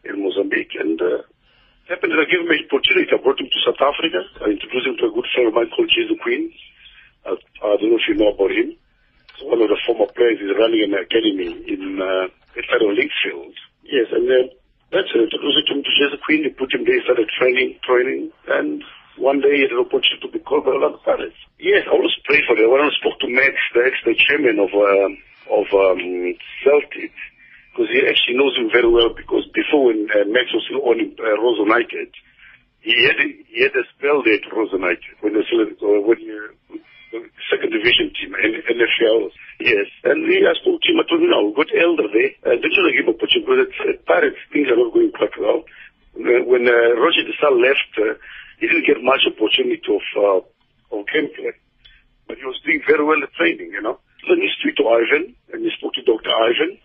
in 0.03 0.19
Mozambique. 0.19 0.75
And 0.75 0.99
uh, 0.99 1.23
happened 1.87 2.13
that 2.13 2.27
I 2.27 2.29
gave 2.29 2.43
him 2.43 2.51
an 2.51 2.67
opportunity. 2.67 3.15
I 3.15 3.23
brought 3.23 3.39
him 3.39 3.47
to 3.47 3.61
South 3.63 3.79
Africa. 3.79 4.27
I 4.43 4.59
introduced 4.59 4.87
him 4.91 4.99
to 4.99 5.07
a 5.11 5.15
good 5.15 5.29
friend 5.31 5.49
of 5.49 5.55
mine 5.55 5.71
called 5.71 5.91
Jesus 5.95 6.19
Queen. 6.19 6.51
I, 7.23 7.39
I 7.39 7.79
don't 7.79 7.95
know 7.95 8.03
if 8.03 8.09
you 8.11 8.19
know 8.19 8.35
about 8.35 8.51
him. 8.51 8.75
One 9.47 9.63
of 9.63 9.71
the 9.71 9.79
former 9.87 10.11
players. 10.11 10.39
He's 10.39 10.55
running 10.55 10.87
an 10.87 10.95
academy 10.95 11.51
in 11.67 11.99
uh, 11.99 12.31
at 12.59 12.65
Federal 12.71 12.95
Linksfield. 12.95 13.55
Yes, 13.83 14.07
and 14.15 14.29
then 14.29 14.55
that's 14.93 15.11
it. 15.15 15.19
I 15.19 15.27
introduced 15.27 15.71
him 15.71 15.83
to 15.83 15.93
Jesus 15.97 16.21
Queen. 16.23 16.45
He 16.45 16.51
put 16.51 16.71
him 16.71 16.85
there, 16.85 17.01
started 17.03 17.27
training, 17.35 17.81
training, 17.83 18.31
and 18.47 18.85
one 19.19 19.41
day 19.41 19.57
he 19.57 19.63
had 19.63 19.73
an 19.73 19.85
opportunity 19.85 20.21
to 20.23 20.33
be 20.33 20.41
called 20.41 20.65
by 20.65 20.73
Orlando 20.73 21.01
Pirates. 21.05 21.37
Yes, 21.59 21.85
I 21.87 21.93
always 21.93 22.17
pray 22.25 22.41
for 22.47 22.57
them. 22.57 22.71
When 22.71 22.81
I 22.81 22.91
spoke 22.97 23.21
to 23.21 23.29
Max, 23.29 23.55
the 23.75 23.85
ex-the 23.85 24.15
chairman 24.17 24.59
of 24.59 24.73
uh, 24.73 25.11
of 25.53 25.67
um, 25.75 26.01
Celtic, 26.65 27.13
because 27.73 27.89
he 27.93 28.01
actually 28.09 28.37
knows 28.41 28.57
him 28.57 28.73
very 28.73 28.89
well 28.89 29.13
because 29.13 29.45
before 29.53 29.93
when 29.93 30.09
uh, 30.13 30.25
Max 30.29 30.53
was 30.53 30.65
still 30.65 30.85
on 30.85 31.01
uh, 31.01 31.37
Rose 31.41 31.61
United, 31.61 32.11
he 32.81 32.95
had 33.05 33.19
he 33.21 33.63
had 33.63 33.77
a 33.77 33.85
spell 33.95 34.25
there 34.25 34.41
at 34.41 34.49
Rose 34.53 34.73
United 34.73 35.13
when 35.21 35.35
they 35.37 35.45
still 35.47 35.65
uh, 35.65 36.01
when 36.03 36.19
uh, 36.19 37.21
second 37.53 37.71
division 37.71 38.13
team 38.17 38.33
NFL. 38.33 39.31
Yes, 39.61 39.87
and 40.05 40.25
we 40.27 40.43
I 40.43 40.57
spoke 40.59 40.81
to 40.83 40.89
him. 40.91 41.01
I 41.01 41.07
told 41.07 41.23
him 41.23 41.31
now 41.31 41.45
we 41.45 41.55
got 41.55 41.71
Elder 41.71 42.09
there. 42.11 42.33
Uh, 42.43 42.57
they 42.59 42.71
should 42.73 42.89
give 42.91 43.07
him 43.07 43.15
opportunity 43.15 43.45
because 43.45 43.61
at, 43.69 43.73
at 43.89 44.07
Pirates 44.09 44.41
things 44.51 44.69
are 44.73 44.81
not 44.81 44.93
going 44.93 45.13
quite 45.13 45.37
well. 45.39 45.63
When, 46.13 46.69
uh, 46.69 46.93
Roger 47.01 47.25
de 47.25 47.33
Sá 47.41 47.49
left, 47.49 47.93
uh, 47.97 48.21
he 48.63 48.71
didn't 48.71 48.87
get 48.87 49.03
much 49.03 49.27
opportunity 49.27 49.83
of 49.91 50.07
uh, 50.15 50.41
of 50.95 51.03
gameplay, 51.11 51.51
but 52.31 52.39
he 52.39 52.47
was 52.47 52.63
doing 52.63 52.79
very 52.87 53.03
well 53.03 53.19
at 53.19 53.35
training. 53.35 53.75
You 53.75 53.83
know, 53.83 53.99
then 54.31 54.39
he 54.39 54.47
spoke 54.55 54.79
to 54.79 54.87
Ivan 54.87 55.35
and 55.51 55.67
he 55.67 55.71
spoke 55.75 55.99
to 55.99 56.07
Doctor 56.07 56.31
Ivan. 56.31 56.79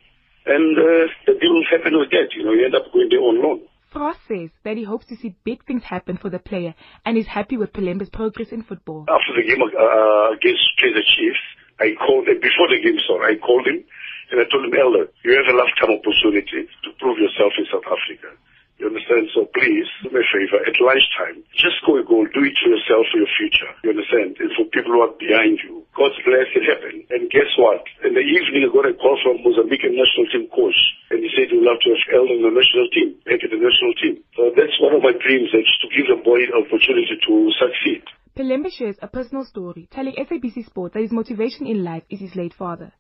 And 0.47 0.73
uh, 0.73 1.05
the 1.27 1.35
deal 1.37 1.59
happened 1.69 1.99
with 1.99 2.09
that, 2.15 2.31
you 2.33 2.41
know, 2.47 2.55
he 2.55 2.63
ended 2.65 2.81
up 2.81 2.89
going 2.89 3.11
there 3.11 3.19
on 3.19 3.43
loan. 3.43 3.59
Frost 3.91 4.19
says 4.27 4.49
that 4.63 4.79
he 4.79 4.83
hopes 4.83 5.05
to 5.11 5.15
see 5.19 5.35
big 5.43 5.63
things 5.67 5.83
happen 5.83 6.17
for 6.17 6.29
the 6.31 6.39
player 6.39 6.73
and 7.05 7.17
is 7.17 7.27
happy 7.27 7.57
with 7.57 7.73
Pelembe's 7.73 8.09
progress 8.09 8.49
in 8.51 8.63
football. 8.63 9.05
After 9.11 9.35
the 9.35 9.43
game 9.43 9.59
uh, 9.59 10.31
against 10.33 10.63
Kaizer 10.79 11.03
Chiefs, 11.03 11.43
I 11.79 11.93
called 11.99 12.31
him, 12.31 12.39
before 12.39 12.71
the 12.71 12.79
game, 12.81 12.97
sorry, 13.05 13.35
I 13.35 13.39
called 13.43 13.67
him 13.67 13.83
and 14.31 14.39
I 14.39 14.45
told 14.49 14.65
him, 14.65 14.73
Elder, 14.73 15.11
you 15.23 15.35
have 15.35 15.51
a 15.51 15.55
lifetime 15.55 15.99
opportunity 15.99 16.67
to 16.83 16.89
prove 16.99 17.19
yourself 17.19 17.53
in 17.59 17.67
South 17.69 17.85
Africa. 17.85 18.33
You 18.77 18.93
understand? 18.93 19.33
So 19.33 19.49
please, 19.49 19.89
do 20.05 20.13
me 20.13 20.21
a 20.21 20.27
favor, 20.29 20.61
at 20.61 20.77
lunchtime, 20.77 21.41
just 21.57 21.81
go 21.81 21.97
a 21.97 22.05
goal, 22.05 22.29
do 22.29 22.45
it 22.45 22.53
for 22.61 22.69
yourself 22.69 23.09
for 23.09 23.17
your 23.17 23.33
future. 23.33 23.73
You 23.81 23.97
understand? 23.97 24.37
And 24.37 24.53
for 24.53 24.69
people 24.69 24.93
who 24.93 25.01
are 25.01 25.17
behind 25.17 25.57
you. 25.65 25.81
God's 25.97 26.21
bless 26.21 26.45
it 26.53 26.61
happen. 26.61 27.09
And 27.09 27.25
guess 27.33 27.49
what? 27.57 27.81
In 28.05 28.13
the 28.13 28.21
evening, 28.21 28.61
I 28.61 28.69
got 28.69 28.85
a 28.85 28.93
call 28.93 29.17
from 29.25 29.41
Mozambican 29.41 29.97
national 29.97 30.29
team 30.29 30.45
coach. 30.53 30.77
And 31.09 31.25
he 31.25 31.29
said 31.33 31.49
would 31.49 31.65
love 31.65 31.81
to 31.81 31.89
have 31.89 32.21
El 32.21 32.29
in 32.29 32.45
the 32.45 32.53
national 32.53 32.85
team, 32.93 33.17
back 33.25 33.41
in 33.41 33.49
the 33.49 33.57
national 33.57 33.97
team. 33.97 34.21
So 34.37 34.53
that's 34.53 34.77
one 34.77 34.93
of 34.93 35.01
my 35.01 35.17
dreams, 35.17 35.49
is 35.57 35.65
to 35.81 35.87
give 35.89 36.05
the 36.13 36.21
boy 36.21 36.45
an 36.45 36.53
opportunity 36.53 37.17
to 37.17 37.33
succeed. 37.57 38.05
Pelembe 38.37 38.69
shares 38.69 39.01
a 39.01 39.09
personal 39.09 39.45
story, 39.45 39.89
telling 39.89 40.13
SABC 40.13 40.69
Sport 40.69 40.93
that 40.93 41.01
his 41.01 41.11
motivation 41.11 41.65
in 41.65 41.83
life 41.83 42.03
is 42.13 42.21
his 42.21 42.35
late 42.35 42.53
father. 42.53 42.93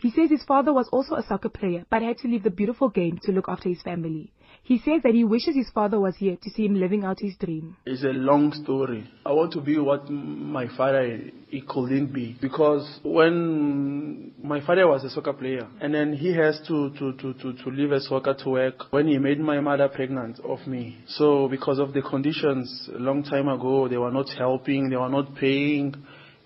He 0.00 0.10
says 0.10 0.30
his 0.30 0.44
father 0.44 0.72
was 0.72 0.88
also 0.92 1.14
a 1.14 1.22
soccer 1.22 1.48
player, 1.48 1.84
but 1.90 2.02
had 2.02 2.18
to 2.18 2.28
leave 2.28 2.42
the 2.42 2.50
beautiful 2.50 2.88
game 2.88 3.18
to 3.22 3.32
look 3.32 3.48
after 3.48 3.68
his 3.68 3.82
family. 3.82 4.32
He 4.64 4.78
says 4.78 5.02
that 5.02 5.12
he 5.12 5.24
wishes 5.24 5.54
his 5.54 5.68
father 5.68 6.00
was 6.00 6.16
here 6.16 6.38
to 6.42 6.50
see 6.50 6.64
him 6.64 6.80
living 6.80 7.04
out 7.04 7.20
his 7.20 7.36
dream. 7.36 7.76
It's 7.84 8.02
a 8.02 8.08
long 8.08 8.50
story. 8.52 9.06
I 9.26 9.32
want 9.32 9.52
to 9.52 9.60
be 9.60 9.78
what 9.78 10.08
my 10.08 10.68
father 10.74 11.20
he 11.48 11.60
couldn't 11.60 12.14
be 12.14 12.38
because 12.40 13.00
when 13.04 14.32
my 14.42 14.64
father 14.64 14.88
was 14.88 15.04
a 15.04 15.10
soccer 15.10 15.34
player 15.34 15.68
and 15.82 15.92
then 15.92 16.14
he 16.14 16.34
has 16.34 16.58
to, 16.66 16.88
to, 16.98 17.12
to, 17.12 17.34
to, 17.34 17.52
to 17.52 17.70
leave 17.70 17.92
a 17.92 18.00
soccer 18.00 18.32
to 18.32 18.48
work 18.48 18.90
when 18.90 19.06
he 19.06 19.18
made 19.18 19.38
my 19.38 19.60
mother 19.60 19.86
pregnant 19.88 20.40
of 20.40 20.66
me. 20.66 20.96
So 21.08 21.46
because 21.46 21.78
of 21.78 21.92
the 21.92 22.00
conditions 22.00 22.88
a 22.94 22.98
long 22.98 23.22
time 23.22 23.48
ago, 23.48 23.86
they 23.86 23.98
were 23.98 24.10
not 24.10 24.30
helping, 24.30 24.88
they 24.88 24.96
were 24.96 25.10
not 25.10 25.34
paying. 25.34 25.94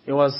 It 0.07 0.12
was 0.12 0.35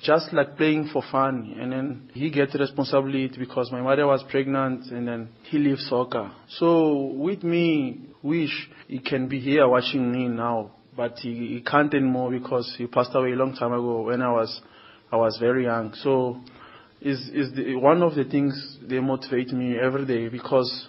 just 0.00 0.32
like 0.32 0.56
playing 0.56 0.88
for 0.92 1.02
fun 1.10 1.56
and 1.60 1.72
then 1.72 2.10
he 2.14 2.30
gets 2.30 2.54
responsibility 2.54 3.32
because 3.38 3.70
my 3.72 3.80
mother 3.80 4.06
was 4.06 4.24
pregnant 4.30 4.86
and 4.92 5.08
then 5.08 5.28
he 5.44 5.58
leaves 5.58 5.88
soccer. 5.88 6.30
So 6.48 7.12
with 7.16 7.42
me, 7.42 8.00
wish 8.22 8.70
he 8.86 9.00
can 9.00 9.28
be 9.28 9.40
here 9.40 9.66
watching 9.68 10.10
me 10.10 10.28
now, 10.28 10.70
but 10.96 11.18
he, 11.18 11.48
he 11.48 11.62
can't 11.62 11.92
anymore 11.94 12.30
because 12.30 12.72
he 12.78 12.86
passed 12.86 13.10
away 13.14 13.32
a 13.32 13.36
long 13.36 13.54
time 13.56 13.72
ago 13.72 14.02
when 14.02 14.22
I 14.22 14.30
was, 14.30 14.60
I 15.10 15.16
was 15.16 15.36
very 15.38 15.64
young. 15.64 15.92
So 15.94 16.40
is, 17.00 17.28
is 17.32 17.54
the, 17.54 17.74
one 17.76 18.02
of 18.02 18.14
the 18.14 18.24
things 18.24 18.78
they 18.88 19.00
motivate 19.00 19.48
me 19.48 19.76
every 19.78 20.06
day 20.06 20.28
because 20.28 20.88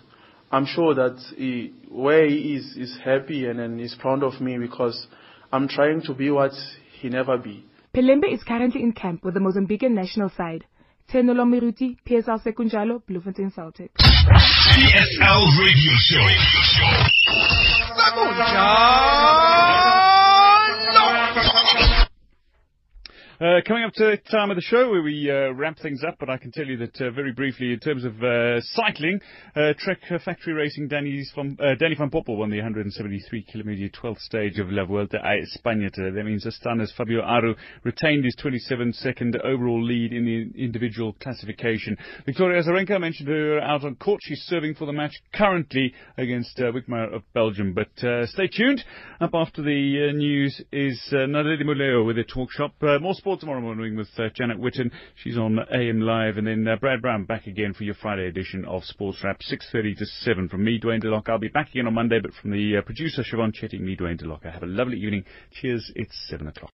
I'm 0.52 0.68
sure 0.68 0.94
that 0.94 1.20
he, 1.36 1.74
where 1.90 2.28
he 2.28 2.56
is, 2.56 2.76
is 2.78 3.00
happy 3.04 3.48
and 3.48 3.58
then 3.58 3.80
he's 3.80 3.96
proud 4.00 4.22
of 4.22 4.40
me 4.40 4.60
because 4.60 5.08
I'm 5.52 5.68
trying 5.68 6.04
to 6.04 6.14
be 6.14 6.30
what 6.30 6.52
he 7.00 7.10
never 7.10 7.38
be. 7.38 7.66
Pelembe 7.92 8.32
is 8.32 8.44
currently 8.44 8.84
in 8.84 8.92
camp 8.92 9.24
with 9.24 9.34
the 9.34 9.40
Mozambican 9.40 9.92
national 9.92 10.30
side. 10.30 10.66
Tenolo 11.12 11.44
Miruti, 11.44 11.98
PSL 12.06 12.40
Sekunjalo, 12.44 13.02
Bloemfontein 13.08 13.50
Celtic. 13.50 13.92
PSL 13.98 15.58
Radio 15.58 15.94
Show. 15.98 16.28
Uh, 23.42 23.62
coming 23.66 23.86
up 23.86 23.94
to 23.94 24.04
the 24.04 24.18
time 24.30 24.50
of 24.52 24.58
the 24.58 24.62
show 24.62 24.90
where 24.90 25.02
we 25.02 25.32
uh, 25.32 25.50
wrap 25.52 25.80
things 25.80 26.04
up, 26.06 26.14
but 26.20 26.30
I 26.30 26.36
can 26.36 26.52
tell 26.52 26.66
you 26.66 26.76
that 26.76 27.00
uh, 27.00 27.10
very 27.12 27.32
briefly, 27.32 27.72
in 27.72 27.80
terms 27.80 28.04
of 28.04 28.22
uh, 28.22 28.60
cycling, 28.74 29.22
uh, 29.56 29.72
Trek 29.78 30.00
Factory 30.26 30.52
Racing, 30.52 30.90
Danny 30.90 31.24
van, 31.34 31.58
uh, 31.58 31.76
Danny 31.80 31.96
van 31.96 32.10
Poppel 32.10 32.36
won 32.36 32.50
the 32.50 32.58
173 32.58 33.44
kilometre 33.44 33.88
12th 33.88 34.20
stage 34.20 34.60
of 34.60 34.70
La 34.70 34.84
Vuelta 34.84 35.20
a 35.24 35.40
España 35.40 35.90
today. 35.90 36.14
That 36.14 36.26
means 36.26 36.46
Astana's 36.46 36.92
Fabio 36.98 37.22
Aru 37.22 37.56
retained 37.86 38.26
his 38.26 38.36
27 38.42 38.92
second 38.92 39.38
overall 39.42 39.82
lead 39.82 40.12
in 40.12 40.26
the 40.26 40.62
individual 40.62 41.14
classification. 41.22 41.96
Victoria 42.26 42.62
Azarenka 42.62 43.00
mentioned 43.00 43.30
her 43.30 43.62
out 43.62 43.86
on 43.86 43.96
court. 43.96 44.20
She's 44.22 44.42
serving 44.48 44.76
for 44.76 44.86
the 44.86 44.92
match 44.92 45.14
currently 45.34 45.94
against 46.18 46.58
Wickmayer 46.58 47.16
of 47.16 47.24
Belgium. 47.34 47.74
But 47.74 48.28
stay 48.28 48.50
tuned. 48.50 48.84
Up 49.22 49.32
after 49.34 49.62
the 49.62 50.12
news 50.12 50.62
is 50.74 51.02
uh, 51.14 51.28
Naledi 51.28 51.64
Muleo 51.64 52.04
with 52.04 52.18
a 52.18 52.26
talk 52.26 52.52
shop. 52.52 52.74
More 52.82 53.16
sport 53.30 53.42
tomorrow 53.42 53.62
morning 53.62 53.96
with 53.96 54.08
uh, 54.18 54.24
Janet 54.34 54.60
Witten. 54.60 54.90
She's 55.14 55.38
on 55.38 55.60
AM 55.72 56.02
Live. 56.02 56.38
And 56.38 56.48
then 56.48 56.68
uh, 56.68 56.78
Brad 56.78 57.00
Brown 57.00 57.26
back 57.26 57.46
again 57.46 57.76
for 57.76 57.84
your 57.84 57.94
Friday 57.94 58.26
edition 58.26 58.66
of 58.66 58.84
Sports 58.84 59.20
Wrap, 59.24 59.42
6.30 59.42 60.00
to 60.00 60.06
7 60.08 60.50
from 60.50 60.64
me, 60.64 60.80
Dwayne 60.80 61.04
DeLocke. 61.04 61.30
I'll 61.30 61.38
be 61.38 61.48
back 61.48 61.70
again 61.70 61.86
on 61.86 61.94
Monday, 61.94 62.20
but 62.20 62.32
from 62.42 62.50
the 62.50 62.78
uh, 62.78 62.82
producer, 62.82 63.22
Siobhan 63.22 63.54
Chetty, 63.54 63.80
me, 63.80 63.96
Dwayne 63.96 64.20
DeLocke. 64.20 64.52
Have 64.52 64.64
a 64.64 64.66
lovely 64.66 64.98
evening. 64.98 65.26
Cheers. 65.52 65.92
It's 65.96 66.28
7 66.28 66.48
o'clock. 66.48 66.72